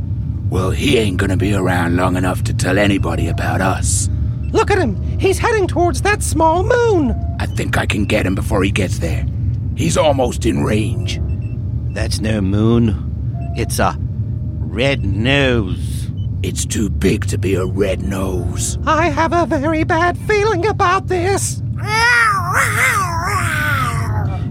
Well, 0.51 0.73
he 0.73 0.99
ain't 0.99 1.19
gonna 1.19 1.37
be 1.37 1.55
around 1.55 1.97
long 1.97 2.17
enough 2.17 2.43
to 2.45 2.53
tell 2.53 2.77
anybody 2.77 3.29
about 3.29 3.61
us. 3.61 4.11
Look 4.51 4.73
at 4.73 4.79
him. 4.79 5.01
He's 5.21 5.39
heading 5.39 5.69
towards 5.69 6.03
that 6.03 6.21
small 6.21 6.65
moon. 6.65 7.15
I 7.39 7.47
think 7.47 7.79
I 7.79 7.87
can 7.87 8.07
get 8.07 8.27
him 8.27 8.35
before 8.35 8.65
he 8.65 8.73
gets 8.73 8.99
there. 8.99 9.25
He's 9.77 9.97
almost 9.97 10.45
in 10.45 10.65
range. 10.65 11.21
That's 11.95 12.21
no 12.21 12.41
moon. 12.41 13.53
It's 13.57 13.79
a 13.79 13.97
red 14.59 15.05
nose. 15.05 16.11
It's 16.43 16.67
too 16.67 16.91
big 16.91 17.29
to 17.29 17.39
be 17.39 17.55
a 17.55 17.65
red 17.65 18.03
nose. 18.03 18.79
I 18.85 19.11
have 19.11 19.33
a 19.33 19.47
very 19.47 19.85
bad 19.85 20.19
feeling 20.19 20.67
about 20.67 21.07
this. 21.07 21.63
Ah! 21.81 22.14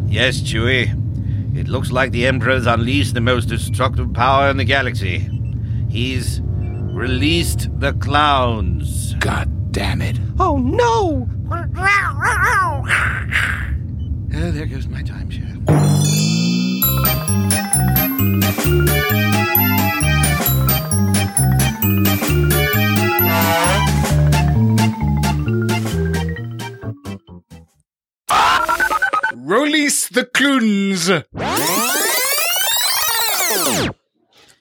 Yes, 0.07 0.41
Chewie. 0.41 0.99
It 1.57 1.67
looks 1.67 1.91
like 1.91 2.11
the 2.11 2.27
Emperor's 2.27 2.65
unleashed 2.67 3.13
the 3.13 3.21
most 3.21 3.45
destructive 3.45 4.13
power 4.13 4.49
in 4.49 4.57
the 4.57 4.63
galaxy. 4.63 5.29
He's 5.89 6.41
released 6.43 7.67
the 7.79 7.93
clowns. 7.93 9.15
God 9.15 9.71
damn 9.71 10.01
it. 10.01 10.19
Oh 10.39 10.57
no! 10.57 11.27
Oh, 14.35 14.51
there 14.51 14.65
goes 14.65 14.87
my 14.87 15.03
time 15.03 15.29
timeshare. 15.29 15.53
Release 29.45 30.07
the 30.07 30.23
cloons! 30.23 31.09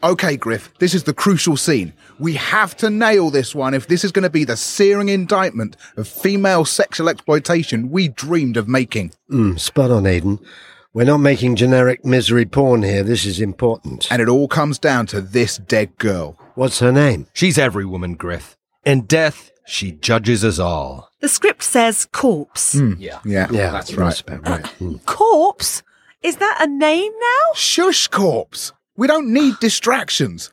Okay, 0.03 0.37
Griff, 0.37 0.77
this 0.81 0.93
is 0.93 1.05
the 1.05 1.15
crucial 1.15 1.57
scene. 1.57 1.93
We 2.19 2.35
have 2.35 2.77
to 2.79 2.91
nail 2.91 3.31
this 3.31 3.55
one 3.55 3.75
if 3.75 3.87
this 3.87 4.03
is 4.03 4.11
going 4.11 4.25
to 4.25 4.31
be 4.31 4.43
the 4.43 4.57
searing 4.57 5.09
indictment 5.09 5.77
of 5.97 6.09
female 6.09 6.65
sexual 6.65 7.09
exploitation 7.09 7.93
we 7.93 8.09
dreamed 8.09 8.57
of 8.57 8.67
making. 8.67 9.13
Mm, 9.31 9.61
spot 9.61 9.93
on, 9.93 10.03
Aiden. 10.03 10.45
We're 10.93 11.05
not 11.05 11.19
making 11.19 11.55
generic 11.55 12.05
misery 12.05 12.45
porn 12.45 12.83
here. 12.83 13.05
This 13.05 13.25
is 13.25 13.41
important. 13.41 14.11
And 14.11 14.21
it 14.21 14.29
all 14.29 14.49
comes 14.49 14.81
down 14.81 15.07
to 15.07 15.21
this 15.21 15.59
dead 15.59 15.97
girl. 15.99 16.37
What's 16.57 16.81
her 16.81 16.91
name? 16.91 17.29
She's 17.35 17.57
every 17.57 17.85
woman, 17.85 18.15
Griff. 18.17 18.57
In 18.85 19.03
death, 19.03 19.52
she 19.67 19.93
judges 19.93 20.45
us 20.45 20.59
all. 20.59 21.11
The 21.21 21.29
script 21.29 21.63
says 21.63 22.07
corpse. 22.13 22.75
Yeah. 22.75 23.21
Yeah, 23.25 23.49
Yeah, 23.51 23.71
that's 23.71 23.95
right. 23.95 24.21
about 24.21 24.49
right. 24.49 24.65
Mm. 24.81 25.05
Corpse? 25.07 25.83
Is 26.23 26.37
that 26.37 26.59
a 26.61 26.67
name 26.67 27.13
now? 27.21 27.55
Shush, 27.55 28.09
corpse. 28.09 28.73
We 28.97 29.07
don't 29.07 29.33
need 29.33 29.55
distractions. 29.61 30.53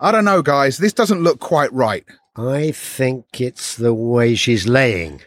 I 0.00 0.12
don't 0.12 0.24
know, 0.24 0.42
guys. 0.42 0.78
This 0.78 0.92
doesn't 0.92 1.22
look 1.22 1.40
quite 1.40 1.72
right. 1.72 2.04
I 2.36 2.70
think 2.72 3.40
it's 3.40 3.76
the 3.76 3.94
way 3.94 4.34
she's 4.34 4.66
laying. 4.68 5.22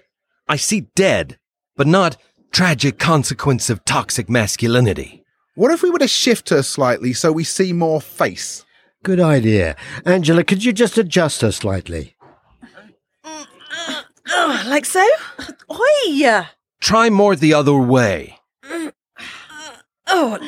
I 0.48 0.58
see 0.58 0.82
dead, 0.96 1.40
but 1.76 1.88
not 1.88 2.18
tragic 2.52 3.00
consequence 3.00 3.70
of 3.70 3.86
toxic 3.86 4.30
masculinity. 4.30 5.24
What 5.56 5.72
if 5.72 5.82
we 5.82 5.90
were 5.90 6.00
to 6.00 6.08
shift 6.08 6.50
her 6.50 6.62
slightly 6.64 7.14
so 7.14 7.32
we 7.32 7.44
see 7.44 7.74
more 7.74 8.00
face? 8.02 8.66
Good 9.04 9.20
idea. 9.20 9.76
Angela, 10.06 10.44
could 10.44 10.64
you 10.64 10.74
just 10.74 10.98
adjust 10.98 11.42
her 11.42 11.52
slightly? 11.52 12.16
Like 14.68 14.86
so? 14.86 15.06
Oi! 15.72 16.46
Try 16.80 17.10
more 17.10 17.36
the 17.36 17.54
other 17.54 17.76
way. 17.76 18.40
Oh, 20.12 20.40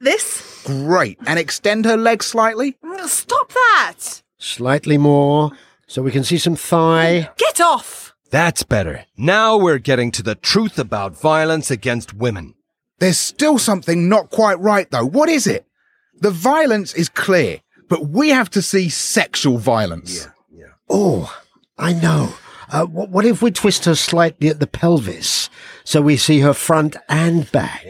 this? 0.00 0.62
Great. 0.64 1.18
And 1.26 1.38
extend 1.38 1.84
her 1.84 1.98
legs 1.98 2.24
slightly? 2.24 2.78
Stop 3.04 3.52
that! 3.52 4.22
Slightly 4.38 4.96
more, 4.96 5.50
so 5.86 6.00
we 6.00 6.10
can 6.10 6.24
see 6.24 6.38
some 6.38 6.56
thigh. 6.56 7.28
Get 7.36 7.60
off! 7.60 8.14
That's 8.30 8.62
better. 8.62 9.04
Now 9.18 9.58
we're 9.58 9.76
getting 9.78 10.10
to 10.12 10.22
the 10.22 10.34
truth 10.34 10.78
about 10.78 11.14
violence 11.14 11.70
against 11.70 12.14
women. 12.14 12.54
There's 13.00 13.18
still 13.18 13.58
something 13.58 14.08
not 14.08 14.30
quite 14.30 14.58
right, 14.58 14.90
though. 14.90 15.04
What 15.04 15.28
is 15.28 15.46
it? 15.46 15.66
The 16.18 16.30
violence 16.30 16.94
is 16.94 17.10
clear, 17.10 17.60
but 17.90 18.06
we 18.06 18.30
have 18.30 18.48
to 18.50 18.62
see 18.62 18.88
sexual 18.88 19.58
violence. 19.58 20.26
Oh, 20.88 21.36
I 21.82 21.92
know. 21.92 22.34
Uh, 22.70 22.86
wh- 22.86 23.10
what 23.10 23.24
if 23.24 23.42
we 23.42 23.50
twist 23.50 23.84
her 23.84 23.94
slightly 23.94 24.48
at 24.48 24.60
the 24.60 24.66
pelvis 24.66 25.50
so 25.84 26.00
we 26.00 26.16
see 26.16 26.40
her 26.40 26.54
front 26.54 26.96
and 27.08 27.50
back? 27.52 27.84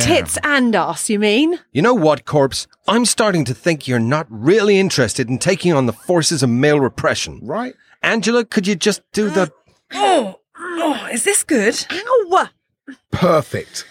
Tits 0.00 0.38
and 0.44 0.76
ass, 0.76 1.08
you 1.08 1.18
mean? 1.18 1.58
You 1.72 1.82
know 1.82 1.94
what, 1.94 2.24
Corpse? 2.24 2.66
I'm 2.86 3.04
starting 3.04 3.44
to 3.46 3.54
think 3.54 3.88
you're 3.88 3.98
not 3.98 4.26
really 4.28 4.78
interested 4.78 5.28
in 5.28 5.38
taking 5.38 5.72
on 5.72 5.86
the 5.86 5.92
forces 5.92 6.42
of 6.42 6.50
male 6.50 6.78
repression. 6.78 7.40
Right. 7.42 7.74
Angela, 8.02 8.44
could 8.44 8.66
you 8.66 8.76
just 8.76 9.00
do 9.12 9.30
the. 9.30 9.50
Oh, 9.94 10.40
oh, 10.58 11.08
is 11.10 11.24
this 11.24 11.42
good? 11.42 11.86
Ow! 11.90 12.48
Perfect. 13.10 13.86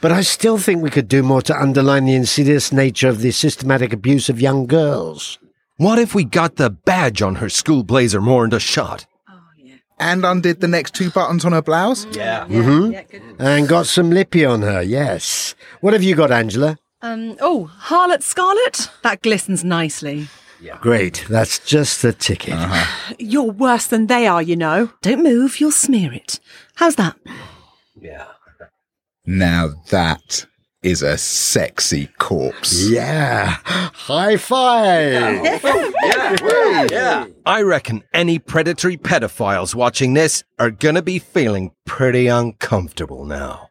But 0.00 0.12
I 0.12 0.20
still 0.20 0.58
think 0.58 0.82
we 0.82 0.90
could 0.90 1.08
do 1.08 1.22
more 1.22 1.42
to 1.42 1.60
underline 1.60 2.04
the 2.04 2.14
insidious 2.14 2.72
nature 2.72 3.08
of 3.08 3.20
the 3.20 3.32
systematic 3.32 3.92
abuse 3.92 4.28
of 4.28 4.40
young 4.40 4.66
girls. 4.66 5.38
What 5.78 5.98
if 5.98 6.14
we 6.14 6.24
got 6.24 6.56
the 6.56 6.70
badge 6.70 7.20
on 7.20 7.36
her 7.36 7.50
school 7.50 7.82
blazer 7.82 8.20
more 8.20 8.44
into 8.44 8.58
shot? 8.58 9.06
And 9.98 10.24
undid 10.24 10.60
the 10.60 10.68
next 10.68 10.94
two 10.94 11.10
buttons 11.10 11.44
on 11.44 11.52
her 11.52 11.62
blouse? 11.62 12.06
Yeah. 12.12 12.46
Mm-hmm. 12.46 13.40
And 13.40 13.68
got 13.68 13.86
some 13.86 14.10
lippy 14.10 14.44
on 14.44 14.62
her, 14.62 14.82
yes. 14.82 15.54
What 15.80 15.92
have 15.92 16.02
you 16.02 16.14
got, 16.14 16.30
Angela? 16.30 16.78
Um, 17.02 17.36
oh, 17.40 17.70
Harlot 17.84 18.22
Scarlet? 18.22 18.90
That 19.02 19.22
glistens 19.22 19.64
nicely. 19.64 20.28
Yeah. 20.60 20.78
Great. 20.80 21.24
That's 21.28 21.58
just 21.58 22.00
the 22.02 22.12
ticket. 22.12 22.54
Uh-huh. 22.54 23.14
You're 23.18 23.52
worse 23.52 23.86
than 23.86 24.06
they 24.06 24.26
are, 24.26 24.42
you 24.42 24.56
know. 24.56 24.92
Don't 25.02 25.22
move, 25.22 25.60
you'll 25.60 25.72
smear 25.72 26.12
it. 26.12 26.40
How's 26.76 26.96
that? 26.96 27.16
Yeah. 28.00 28.26
Now 29.26 29.70
that 29.90 30.46
is 30.82 31.02
a 31.02 31.18
sexy 31.18 32.08
corpse. 32.18 32.88
Yeah. 32.88 33.56
High 33.64 34.36
five. 34.36 35.44
yeah. 35.62 36.86
yeah. 36.90 37.26
I 37.44 37.62
reckon 37.62 38.04
any 38.12 38.38
predatory 38.38 38.96
pedophiles 38.96 39.74
watching 39.74 40.14
this 40.14 40.44
are 40.58 40.70
gonna 40.70 41.02
be 41.02 41.18
feeling 41.18 41.72
pretty 41.84 42.26
uncomfortable 42.26 43.24
now. 43.24 43.70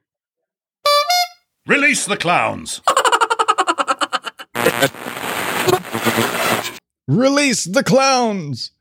Release 1.67 2.05
the 2.05 2.17
clowns. 2.17 2.81
Release 7.07 7.65
the 7.65 7.83
Clowns 7.83 8.71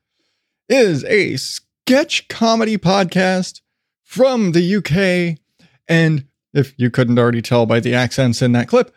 is 0.69 1.05
a 1.05 1.37
sketch 1.37 2.27
comedy 2.29 2.79
podcast 2.79 3.61
from 4.03 4.53
the 4.53 4.77
UK. 4.77 5.39
And 5.87 6.27
if 6.55 6.73
you 6.77 6.91
couldn't 6.91 7.19
already 7.19 7.43
tell 7.43 7.67
by 7.67 7.81
the 7.81 7.95
accents 7.95 8.41
in 8.41 8.53
that 8.53 8.69
clip, 8.69 8.95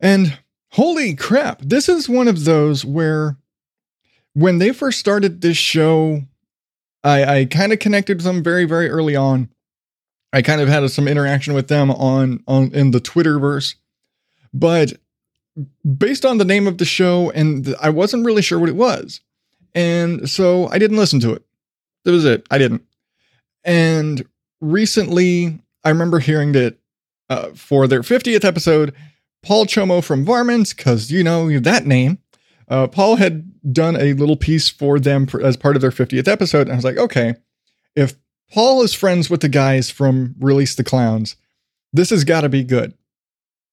and 0.00 0.38
holy 0.72 1.14
crap, 1.14 1.62
this 1.62 1.88
is 1.88 2.08
one 2.08 2.28
of 2.28 2.44
those 2.44 2.84
where 2.84 3.36
when 4.34 4.58
they 4.58 4.72
first 4.72 5.00
started 5.00 5.40
this 5.40 5.56
show, 5.56 6.22
I, 7.02 7.38
I 7.38 7.44
kind 7.46 7.72
of 7.72 7.78
connected 7.78 8.18
with 8.18 8.24
them 8.24 8.42
very, 8.42 8.66
very 8.66 8.90
early 8.90 9.16
on. 9.16 9.48
I 10.32 10.42
kind 10.42 10.60
of 10.60 10.68
had 10.68 10.88
some 10.90 11.08
interaction 11.08 11.54
with 11.54 11.68
them 11.68 11.90
on, 11.90 12.42
on 12.46 12.70
in 12.72 12.90
the 12.90 13.00
Twitterverse. 13.00 13.76
But 14.52 14.94
based 15.96 16.26
on 16.26 16.38
the 16.38 16.44
name 16.44 16.66
of 16.66 16.78
the 16.78 16.84
show, 16.84 17.30
and 17.30 17.74
I 17.80 17.90
wasn't 17.90 18.26
really 18.26 18.42
sure 18.42 18.58
what 18.58 18.68
it 18.68 18.76
was. 18.76 19.20
And 19.74 20.28
so 20.28 20.68
I 20.68 20.78
didn't 20.78 20.98
listen 20.98 21.20
to 21.20 21.32
it. 21.32 21.42
That 22.04 22.12
was 22.12 22.24
it. 22.24 22.46
I 22.50 22.58
didn't. 22.58 22.82
And 23.64 24.26
recently, 24.60 25.60
I 25.86 25.90
remember 25.90 26.18
hearing 26.18 26.50
that 26.52 26.78
uh, 27.30 27.50
for 27.54 27.86
their 27.86 28.02
50th 28.02 28.44
episode, 28.44 28.92
Paul 29.44 29.66
Chomo 29.66 30.02
from 30.02 30.24
Varmints, 30.24 30.74
because 30.74 31.12
you 31.12 31.22
know 31.22 31.60
that 31.60 31.86
name, 31.86 32.18
uh, 32.68 32.88
Paul 32.88 33.16
had 33.16 33.72
done 33.72 33.94
a 33.94 34.12
little 34.14 34.36
piece 34.36 34.68
for 34.68 34.98
them 34.98 35.28
for, 35.28 35.40
as 35.40 35.56
part 35.56 35.76
of 35.76 35.82
their 35.82 35.92
50th 35.92 36.26
episode. 36.26 36.62
And 36.62 36.72
I 36.72 36.74
was 36.74 36.84
like, 36.84 36.96
okay, 36.96 37.36
if 37.94 38.16
Paul 38.52 38.82
is 38.82 38.94
friends 38.94 39.30
with 39.30 39.42
the 39.42 39.48
guys 39.48 39.88
from 39.88 40.34
Release 40.40 40.74
the 40.74 40.82
Clowns, 40.82 41.36
this 41.92 42.10
has 42.10 42.24
got 42.24 42.40
to 42.40 42.48
be 42.48 42.64
good. 42.64 42.92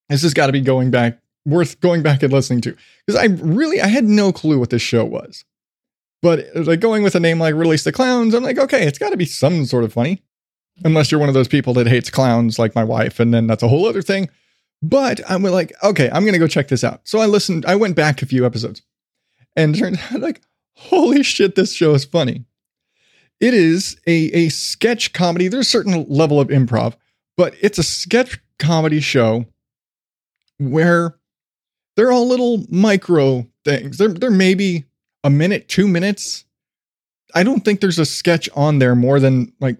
This 0.08 0.22
has 0.22 0.36
got 0.36 0.48
to 0.48 0.54
be 0.54 0.62
going 0.62 0.92
back 0.92 1.20
worth 1.46 1.80
going 1.82 2.04
back 2.04 2.22
and 2.22 2.32
listening 2.32 2.62
to 2.62 2.78
because 3.06 3.20
I 3.20 3.26
really 3.44 3.82
I 3.82 3.88
had 3.88 4.06
no 4.06 4.32
clue 4.32 4.60
what 4.60 4.70
this 4.70 4.84
show 4.84 5.04
was. 5.04 5.46
But 6.22 6.46
like 6.56 6.80
going 6.80 7.02
with 7.02 7.16
a 7.16 7.20
name 7.20 7.40
like 7.40 7.56
Release 7.56 7.84
the 7.84 7.92
Clowns, 7.92 8.36
I'm 8.36 8.44
like, 8.44 8.60
okay, 8.60 8.86
it's 8.86 9.00
got 9.00 9.10
to 9.10 9.18
be 9.18 9.26
some 9.26 9.66
sort 9.66 9.84
of 9.84 9.92
funny. 9.92 10.22
Unless 10.84 11.12
you're 11.12 11.20
one 11.20 11.30
of 11.30 11.36
those 11.36 11.48
people 11.48 11.74
that 11.76 11.88
hates 11.88 12.10
clowns 12.10 12.58
like 12.58 12.76
my 12.76 12.84
wife, 12.84 13.20
and 13.20 13.34
then 13.34 13.48
that's 13.48 13.64
a 13.64 13.68
whole 13.68 13.86
other 13.88 14.02
thing. 14.02 14.30
But 14.82 15.22
I'm 15.30 15.44
like, 15.44 15.72
okay, 15.84 16.10
I'm 16.12 16.26
gonna 16.26 16.40
go 16.40 16.48
check 16.48 16.68
this 16.68 16.84
out. 16.84 17.02
So 17.04 17.20
I 17.20 17.26
listened, 17.26 17.66
I 17.66 17.76
went 17.76 17.96
back 17.96 18.22
a 18.22 18.26
few 18.26 18.46
episodes 18.46 18.82
and 19.56 19.78
turned 19.78 20.00
out 20.12 20.20
like, 20.20 20.42
holy 20.76 21.24
shit, 21.24 21.56
this 21.56 21.74
show 21.74 21.94
is 21.94 22.06
funny. 22.06 22.46
It 23.40 23.54
is 23.54 24.00
a, 24.08 24.32
a 24.34 24.50
sketch 24.50 25.14
comedy. 25.14 25.48
There's 25.48 25.68
a 25.68 25.70
certain 25.70 26.06
level 26.10 26.40
of 26.40 26.48
improv, 26.48 26.96
but 27.38 27.54
it's 27.62 27.78
a 27.78 27.84
sketch 27.84 28.40
comedy 28.60 29.00
show 29.00 29.46
where 30.60 31.18
they're 31.96 32.12
all 32.12 32.28
little 32.28 32.66
micro 32.70 33.48
things. 33.66 33.98
They're, 33.98 34.10
they're 34.10 34.32
maybe 34.32 34.86
a 35.24 35.30
minute, 35.30 35.68
two 35.68 35.88
minutes. 35.88 36.46
I 37.36 37.44
don't 37.44 37.66
think 37.66 37.82
there's 37.82 38.00
a 38.00 38.06
sketch 38.06 38.50
on 38.56 38.80
there 38.80 38.96
more 38.96 39.20
than 39.20 39.54
like 39.60 39.78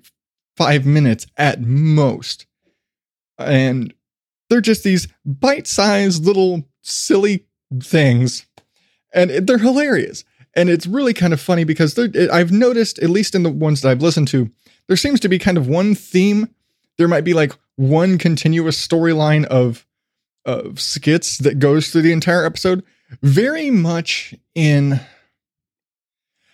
five 0.56 0.86
minutes 0.86 1.26
at 1.38 1.62
most. 1.62 2.46
And 3.38 3.94
they're 4.50 4.62
just 4.62 4.84
these 4.84 5.08
bite 5.26 5.68
sized 5.68 6.26
little 6.26 6.64
silly 6.82 7.46
things. 7.82 8.46
And 9.14 9.30
they're 9.48 9.58
hilarious. 9.58 10.24
And 10.56 10.70
it's 10.70 10.86
really 10.86 11.14
kind 11.14 11.34
of 11.34 11.42
funny 11.42 11.64
because 11.64 11.98
I've 11.98 12.52
noticed, 12.52 13.00
at 13.00 13.10
least 13.10 13.34
in 13.34 13.44
the 13.44 13.50
ones 13.50 13.82
that 13.82 13.90
I've 13.90 14.02
listened 14.02 14.28
to, 14.30 14.52
there 14.88 14.98
seems 14.98 15.20
to 15.22 15.30
be 15.30 15.40
kind 15.40 15.58
of 15.58 15.68
one 15.68 15.96
theme. 15.96 16.50
There 16.98 17.08
might 17.08 17.24
be 17.24 17.34
like 17.34 17.54
one 17.76 18.18
continuous 18.18 18.86
storyline 18.86 19.46
of 19.46 19.86
of 20.46 20.80
skits 20.82 21.38
that 21.38 21.58
goes 21.58 21.90
through 21.90 22.02
the 22.02 22.12
entire 22.12 22.46
episode. 22.46 22.84
Very 23.22 23.72
much 23.72 24.36
in. 24.54 25.00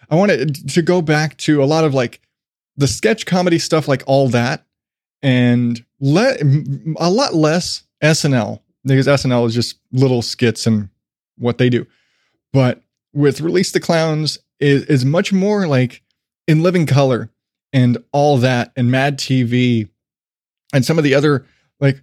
I 0.10 0.16
wanted 0.16 0.70
to 0.70 0.82
go 0.82 1.02
back 1.02 1.38
to 1.38 1.62
a 1.62 1.66
lot 1.66 1.84
of 1.84 1.94
like 1.94 2.22
the 2.80 2.88
sketch 2.88 3.26
comedy 3.26 3.60
stuff, 3.60 3.90
like 3.90 4.04
all 4.08 4.30
that, 4.30 4.66
and 5.22 5.84
let 6.00 6.42
a 6.98 7.10
lot 7.10 7.36
less 7.36 7.84
SNL 8.02 8.62
because 8.86 9.06
SNL 9.06 9.46
is 9.48 9.54
just 9.54 9.80
little 9.92 10.22
skits 10.22 10.66
and 10.66 10.90
what 11.38 11.58
they 11.58 11.70
do. 11.70 11.86
But 12.54 12.82
with 13.14 13.42
Release 13.42 13.74
the 13.74 13.82
Clowns 13.82 14.40
is, 14.62 14.86
is 14.86 15.04
much 15.04 15.34
more 15.34 15.68
like 15.68 16.02
in 16.48 16.64
living 16.64 16.86
color 16.86 17.30
and 17.74 17.98
all 18.14 18.38
that 18.38 18.72
and 18.78 18.90
Mad 18.90 19.20
TV 19.20 19.90
and 20.74 20.86
some 20.86 20.98
of 20.98 21.04
the 21.04 21.14
other 21.14 21.46
like 21.82 22.02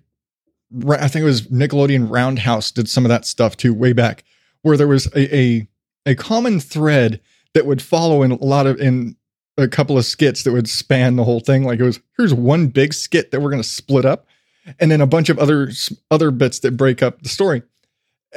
I 0.91 1.09
think 1.09 1.22
it 1.22 1.27
was 1.27 1.43
Nickelodeon 1.43 2.11
Roundhouse 2.11 2.70
did 2.70 2.89
some 2.89 3.05
of 3.05 3.09
that 3.09 3.24
stuff 3.24 3.57
too 3.57 3.72
way 3.72 3.95
back 3.95 4.24
where 4.61 4.77
there 4.77 4.87
was 4.87 5.07
a 5.14 5.37
a, 5.37 5.68
a 6.05 6.14
common 6.14 6.61
thread 6.61 7.20
that 7.55 7.66
would 7.66 7.81
follow 7.81 8.22
in 8.22 8.33
a 8.33 8.45
lot 8.45 8.66
of 8.66 8.79
in 8.79 9.16
a 9.57 9.69
couple 9.69 9.97
of 9.97 10.05
skits 10.05 10.43
that 10.43 10.53
would 10.53 10.69
span 10.69 11.17
the 11.17 11.25
whole 11.25 11.41
thing. 11.41 11.65
Like 11.65 11.81
it 11.81 11.85
was 11.85 12.01
here's 12.17 12.35
one 12.35 12.69
big 12.69 12.93
skit 12.95 13.31
that 13.31 13.41
we're 13.41 13.51
going 13.51 13.63
to 13.63 13.69
split 13.69 14.05
up 14.05 14.27
and 14.81 14.91
then 14.91 15.01
a 15.01 15.07
bunch 15.07 15.29
of 15.29 15.39
other 15.39 15.71
other 16.11 16.31
bits 16.31 16.61
that 16.61 16.77
break 16.77 17.03
up 17.03 17.23
the 17.23 17.29
story. 17.29 17.63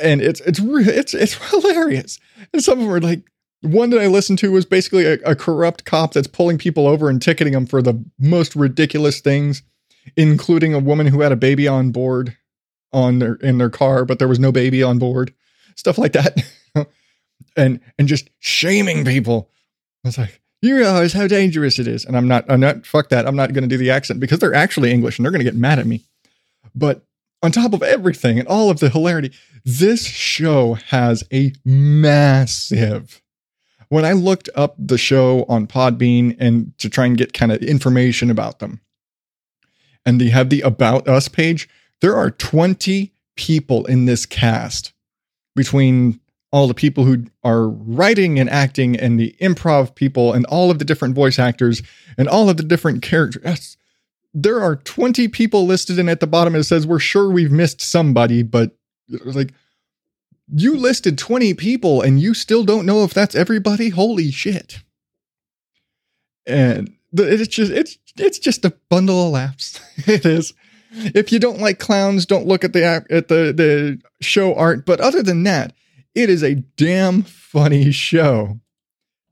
And 0.01 0.21
it's 0.21 0.41
it's 0.41 0.59
it's 0.61 1.13
it's 1.13 1.33
hilarious. 1.49 2.19
And 2.53 2.63
some 2.63 2.79
of 2.79 2.85
them 2.85 2.93
are 2.93 3.01
like 3.01 3.23
one 3.61 3.89
that 3.89 3.99
I 3.99 4.07
listened 4.07 4.39
to 4.39 4.51
was 4.51 4.65
basically 4.65 5.05
a, 5.05 5.13
a 5.25 5.35
corrupt 5.35 5.83
cop 5.83 6.13
that's 6.13 6.27
pulling 6.27 6.57
people 6.57 6.87
over 6.87 7.09
and 7.09 7.21
ticketing 7.21 7.53
them 7.53 7.65
for 7.65 7.81
the 7.81 8.01
most 8.17 8.55
ridiculous 8.55 9.19
things 9.19 9.63
including 10.15 10.73
a 10.73 10.79
woman 10.79 11.07
who 11.07 11.21
had 11.21 11.31
a 11.31 11.37
baby 11.37 11.67
on 11.67 11.91
board 11.91 12.35
on 12.91 13.19
their 13.19 13.35
in 13.35 13.57
their 13.57 13.69
car, 13.69 14.05
but 14.05 14.19
there 14.19 14.27
was 14.27 14.39
no 14.39 14.51
baby 14.51 14.81
on 14.81 14.97
board, 14.99 15.33
stuff 15.75 15.97
like 15.97 16.13
that, 16.13 16.41
and 17.55 17.79
and 17.97 18.07
just 18.07 18.29
shaming 18.39 19.05
people. 19.05 19.49
I 20.03 20.07
was 20.07 20.17
like, 20.17 20.38
you 20.61 20.75
realize 20.75 21.13
how 21.13 21.27
dangerous 21.27 21.79
it 21.79 21.87
is, 21.87 22.05
and 22.05 22.17
I'm 22.17 22.27
not, 22.27 22.45
I'm 22.49 22.59
not, 22.59 22.85
fuck 22.85 23.09
that, 23.09 23.27
I'm 23.27 23.35
not 23.35 23.53
going 23.53 23.63
to 23.63 23.67
do 23.67 23.77
the 23.77 23.91
accent 23.91 24.19
because 24.19 24.39
they're 24.39 24.53
actually 24.53 24.91
English 24.91 25.17
and 25.17 25.25
they're 25.25 25.31
going 25.31 25.43
to 25.43 25.49
get 25.49 25.55
mad 25.55 25.79
at 25.79 25.87
me. 25.87 26.03
But 26.75 27.05
on 27.41 27.51
top 27.51 27.73
of 27.73 27.81
everything 27.81 28.39
and 28.39 28.47
all 28.47 28.69
of 28.69 28.79
the 28.79 28.89
hilarity, 28.89 29.31
this 29.63 30.05
show 30.05 30.73
has 30.73 31.23
a 31.31 31.53
massive. 31.63 33.21
When 33.87 34.05
I 34.05 34.13
looked 34.13 34.49
up 34.55 34.75
the 34.77 34.97
show 34.97 35.45
on 35.47 35.65
Podbean 35.65 36.35
and 36.39 36.77
to 36.77 36.89
try 36.89 37.05
and 37.05 37.17
get 37.17 37.33
kind 37.33 37.51
of 37.51 37.61
information 37.63 38.29
about 38.29 38.59
them, 38.59 38.81
and 40.05 40.19
they 40.19 40.29
have 40.29 40.49
the 40.49 40.61
About 40.61 41.07
Us 41.07 41.27
page, 41.27 41.69
there 42.01 42.15
are 42.15 42.31
20 42.31 43.13
people 43.35 43.85
in 43.85 44.05
this 44.05 44.25
cast 44.25 44.93
between 45.55 46.19
all 46.51 46.67
the 46.67 46.73
people 46.73 47.03
who 47.03 47.25
are 47.43 47.67
writing 47.67 48.39
and 48.39 48.49
acting 48.49 48.95
and 48.95 49.19
the 49.19 49.35
improv 49.39 49.93
people 49.95 50.33
and 50.33 50.45
all 50.47 50.71
of 50.71 50.79
the 50.79 50.85
different 50.85 51.15
voice 51.15 51.37
actors 51.37 51.81
and 52.17 52.27
all 52.27 52.49
of 52.49 52.57
the 52.57 52.63
different 52.63 53.01
characters. 53.01 53.77
There 54.33 54.61
are 54.61 54.75
20 54.75 55.27
people 55.29 55.65
listed, 55.65 55.97
and 55.97 56.09
at 56.09 56.19
the 56.19 56.27
bottom 56.27 56.55
it 56.55 56.63
says, 56.63 56.85
We're 56.85 56.99
sure 56.99 57.29
we've 57.29 57.51
missed 57.51 57.81
somebody, 57.81 58.43
but 58.43 58.77
like, 59.25 59.53
you 60.53 60.77
listed 60.77 61.17
20 61.17 61.53
people 61.55 62.01
and 62.01 62.19
you 62.19 62.33
still 62.33 62.63
don't 62.63 62.85
know 62.85 63.03
if 63.03 63.13
that's 63.13 63.35
everybody? 63.35 63.89
Holy 63.89 64.31
shit. 64.31 64.79
And 66.45 66.93
it's 67.13 67.47
just 67.47 67.71
it's 67.71 67.97
it's 68.17 68.39
just 68.39 68.65
a 68.65 68.73
bundle 68.89 69.27
of 69.27 69.33
laughs. 69.33 69.79
it 70.07 70.25
is. 70.25 70.53
If 70.91 71.31
you 71.31 71.39
don't 71.39 71.59
like 71.59 71.79
clowns, 71.79 72.25
don't 72.25 72.47
look 72.47 72.63
at 72.63 72.73
the 72.73 72.83
at 72.83 73.27
the 73.27 73.53
the 73.53 74.01
show 74.21 74.55
art. 74.55 74.85
But 74.85 74.99
other 74.99 75.21
than 75.21 75.43
that, 75.43 75.73
it 76.15 76.29
is 76.29 76.43
a 76.43 76.55
damn 76.55 77.23
funny 77.23 77.91
show. 77.91 78.59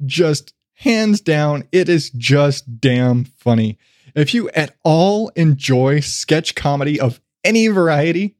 Just 0.06 0.54
hands 0.76 1.22
down, 1.22 1.68
it 1.72 1.90
is 1.90 2.10
just 2.12 2.80
damn 2.80 3.24
funny. 3.24 3.78
If 4.16 4.34
you 4.34 4.50
at 4.52 4.76
all 4.84 5.30
enjoy 5.30 6.00
sketch 6.00 6.56
comedy 6.56 7.00
of 7.00 7.20
any 7.44 7.68
variety, 7.68 8.36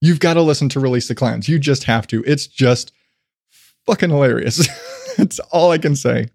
you've 0.00 0.20
got 0.20 0.34
to 0.34 0.42
listen 0.42 0.68
to 0.70 0.80
Release 0.80 1.08
the 1.08 1.14
Clowns. 1.14 1.48
You 1.48 1.58
just 1.58 1.84
have 1.84 2.06
to. 2.08 2.22
It's 2.26 2.46
just 2.46 2.92
fucking 3.86 4.10
hilarious. 4.10 4.68
That's 5.16 5.38
all 5.50 5.70
I 5.70 5.78
can 5.78 5.96
say. 5.96 6.28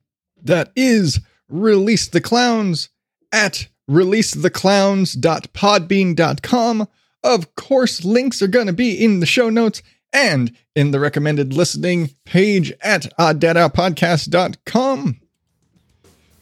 That 0.43 0.71
is 0.75 1.19
Release 1.49 2.07
the 2.07 2.21
Clowns 2.21 2.89
at 3.31 3.67
releasetheclowns.podbean.com. 3.89 6.87
Of 7.21 7.53
course, 7.55 8.05
links 8.05 8.41
are 8.41 8.47
going 8.47 8.67
to 8.67 8.73
be 8.73 9.03
in 9.03 9.19
the 9.19 9.25
show 9.25 9.49
notes 9.49 9.81
and 10.11 10.51
in 10.75 10.91
the 10.91 10.99
recommended 10.99 11.53
listening 11.53 12.09
page 12.25 12.73
at 12.81 13.03
odddadoutpodcast.com. 13.17 15.21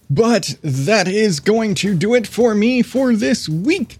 But 0.09 0.57
that 0.61 1.07
is 1.07 1.39
going 1.39 1.75
to 1.75 1.93
do 1.93 2.13
it 2.13 2.27
for 2.27 2.55
me 2.55 2.81
for 2.81 3.13
this 3.13 3.49
week. 3.49 3.97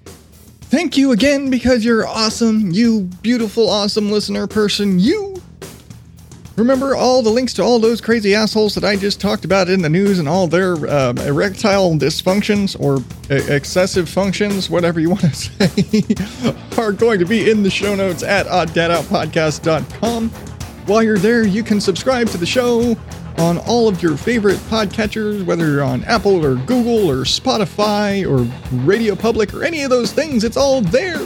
Thank 0.61 0.97
you 0.97 1.11
again 1.11 1.49
because 1.49 1.85
you're 1.85 2.07
awesome, 2.07 2.71
you 2.71 3.03
beautiful, 3.21 3.69
awesome 3.69 4.11
listener 4.11 4.47
person, 4.47 4.99
you. 4.99 5.41
Remember 6.57 6.95
all 6.95 7.21
the 7.21 7.29
links 7.29 7.53
to 7.53 7.61
all 7.61 7.77
those 7.77 8.01
crazy 8.01 8.33
assholes 8.33 8.73
that 8.73 8.83
I 8.83 8.95
just 8.95 9.21
talked 9.21 9.45
about 9.45 9.69
in 9.69 9.83
the 9.83 9.89
news 9.89 10.17
and 10.17 10.27
all 10.27 10.47
their 10.47 10.73
um, 10.89 11.19
erectile 11.19 11.91
dysfunctions 11.91 12.75
or 12.79 12.97
e- 13.29 13.53
excessive 13.53 14.09
functions, 14.09 14.67
whatever 14.67 14.99
you 14.99 15.11
want 15.11 15.21
to 15.21 15.35
say, 15.35 16.81
are 16.81 16.91
going 16.91 17.19
to 17.19 17.25
be 17.25 17.51
in 17.51 17.61
the 17.61 17.69
show 17.69 17.93
notes 17.93 18.23
at 18.23 18.47
odddadoutpodcast.com. 18.47 20.29
While 20.87 21.03
you're 21.03 21.19
there, 21.19 21.45
you 21.45 21.61
can 21.61 21.79
subscribe 21.79 22.27
to 22.29 22.39
the 22.39 22.45
show 22.47 22.97
on 23.37 23.59
all 23.59 23.87
of 23.87 24.01
your 24.01 24.17
favorite 24.17 24.57
podcatchers, 24.61 25.45
whether 25.45 25.67
you're 25.67 25.83
on 25.83 26.03
Apple 26.05 26.43
or 26.43 26.55
Google 26.55 27.07
or 27.07 27.17
Spotify 27.17 28.27
or 28.27 28.51
Radio 28.83 29.15
Public 29.15 29.53
or 29.53 29.63
any 29.63 29.83
of 29.83 29.91
those 29.91 30.11
things, 30.11 30.43
it's 30.43 30.57
all 30.57 30.81
there. 30.81 31.19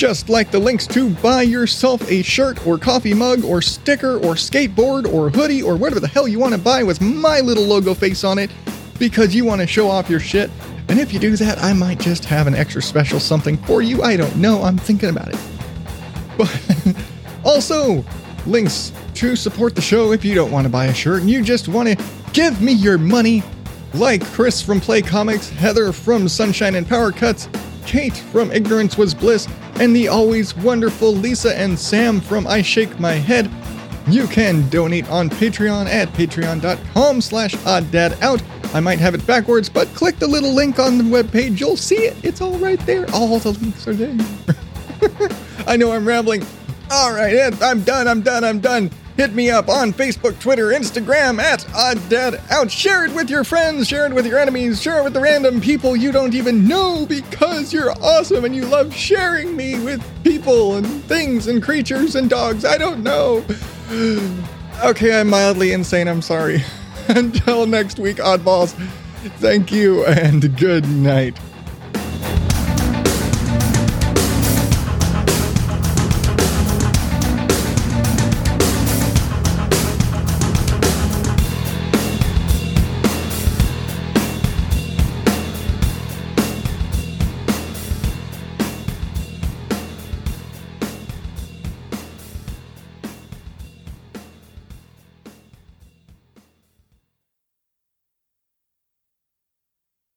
Just 0.00 0.30
like 0.30 0.50
the 0.50 0.58
links 0.58 0.86
to 0.86 1.10
buy 1.16 1.42
yourself 1.42 2.10
a 2.10 2.22
shirt 2.22 2.66
or 2.66 2.78
coffee 2.78 3.12
mug 3.12 3.44
or 3.44 3.60
sticker 3.60 4.14
or 4.16 4.32
skateboard 4.32 5.04
or 5.12 5.28
hoodie 5.28 5.62
or 5.62 5.76
whatever 5.76 6.00
the 6.00 6.08
hell 6.08 6.26
you 6.26 6.38
want 6.38 6.54
to 6.54 6.58
buy 6.58 6.82
with 6.82 7.02
my 7.02 7.40
little 7.40 7.64
logo 7.64 7.92
face 7.92 8.24
on 8.24 8.38
it 8.38 8.50
because 8.98 9.34
you 9.34 9.44
want 9.44 9.60
to 9.60 9.66
show 9.66 9.90
off 9.90 10.08
your 10.08 10.18
shit. 10.18 10.50
And 10.88 10.98
if 10.98 11.12
you 11.12 11.20
do 11.20 11.36
that, 11.36 11.58
I 11.58 11.74
might 11.74 12.00
just 12.00 12.24
have 12.24 12.46
an 12.46 12.54
extra 12.54 12.80
special 12.80 13.20
something 13.20 13.58
for 13.64 13.82
you. 13.82 14.02
I 14.02 14.16
don't 14.16 14.34
know. 14.36 14.62
I'm 14.62 14.78
thinking 14.78 15.10
about 15.10 15.28
it. 15.28 15.38
But 16.38 16.96
also, 17.44 18.02
links 18.46 18.92
to 19.16 19.36
support 19.36 19.74
the 19.74 19.82
show 19.82 20.12
if 20.12 20.24
you 20.24 20.34
don't 20.34 20.50
want 20.50 20.64
to 20.64 20.70
buy 20.70 20.86
a 20.86 20.94
shirt 20.94 21.20
and 21.20 21.28
you 21.28 21.42
just 21.42 21.68
want 21.68 21.90
to 21.90 22.04
give 22.32 22.62
me 22.62 22.72
your 22.72 22.96
money, 22.96 23.42
like 23.92 24.24
Chris 24.28 24.62
from 24.62 24.80
Play 24.80 25.02
Comics, 25.02 25.50
Heather 25.50 25.92
from 25.92 26.26
Sunshine 26.26 26.76
and 26.76 26.88
Power 26.88 27.12
Cuts, 27.12 27.50
Kate 27.86 28.16
from 28.16 28.50
Ignorance 28.50 28.96
Was 28.96 29.14
Bliss, 29.14 29.48
and 29.76 29.94
the 29.94 30.08
always 30.08 30.56
wonderful 30.56 31.14
Lisa 31.14 31.56
and 31.58 31.78
Sam 31.78 32.20
from 32.20 32.46
I 32.46 32.62
Shake 32.62 32.98
My 33.00 33.12
Head. 33.12 33.50
You 34.08 34.26
can 34.26 34.68
donate 34.70 35.08
on 35.10 35.30
Patreon 35.30 35.86
at 35.86 36.08
patreon.com 36.10 37.20
slash 37.20 37.54
odddadout. 37.56 38.42
I 38.74 38.80
might 38.80 38.98
have 38.98 39.14
it 39.14 39.26
backwards, 39.26 39.68
but 39.68 39.88
click 39.94 40.18
the 40.18 40.26
little 40.26 40.52
link 40.52 40.78
on 40.78 40.98
the 40.98 41.04
webpage. 41.04 41.60
You'll 41.60 41.76
see 41.76 42.06
it. 42.06 42.16
It's 42.24 42.40
all 42.40 42.58
right 42.58 42.80
there. 42.86 43.08
All 43.12 43.38
the 43.38 43.52
links 43.52 43.86
are 43.88 43.94
there. 43.94 44.16
I 45.66 45.76
know 45.76 45.92
I'm 45.92 46.06
rambling. 46.06 46.44
All 46.90 47.12
right, 47.12 47.52
I'm 47.62 47.82
done. 47.82 48.08
I'm 48.08 48.20
done. 48.20 48.44
I'm 48.44 48.60
done. 48.60 48.90
Hit 49.20 49.34
me 49.34 49.50
up 49.50 49.68
on 49.68 49.92
Facebook, 49.92 50.40
Twitter, 50.40 50.68
Instagram 50.68 51.42
at 51.42 51.60
OddDadOut. 51.74 52.70
Share 52.70 53.04
it 53.04 53.14
with 53.14 53.28
your 53.28 53.44
friends, 53.44 53.86
share 53.86 54.06
it 54.06 54.14
with 54.14 54.24
your 54.24 54.38
enemies, 54.38 54.80
share 54.80 55.00
it 55.00 55.04
with 55.04 55.12
the 55.12 55.20
random 55.20 55.60
people 55.60 55.94
you 55.94 56.10
don't 56.10 56.32
even 56.32 56.66
know 56.66 57.04
because 57.04 57.70
you're 57.70 57.92
awesome 58.00 58.46
and 58.46 58.56
you 58.56 58.64
love 58.64 58.94
sharing 58.94 59.54
me 59.54 59.78
with 59.78 60.02
people 60.24 60.76
and 60.76 60.86
things 61.04 61.48
and 61.48 61.62
creatures 61.62 62.16
and 62.16 62.30
dogs. 62.30 62.64
I 62.64 62.78
don't 62.78 63.02
know. 63.02 63.44
Okay, 64.82 65.20
I'm 65.20 65.28
mildly 65.28 65.72
insane. 65.72 66.08
I'm 66.08 66.22
sorry. 66.22 66.64
Until 67.08 67.66
next 67.66 67.98
week, 67.98 68.16
oddballs. 68.16 68.72
Thank 69.36 69.70
you 69.70 70.06
and 70.06 70.56
good 70.56 70.88
night. 70.88 71.38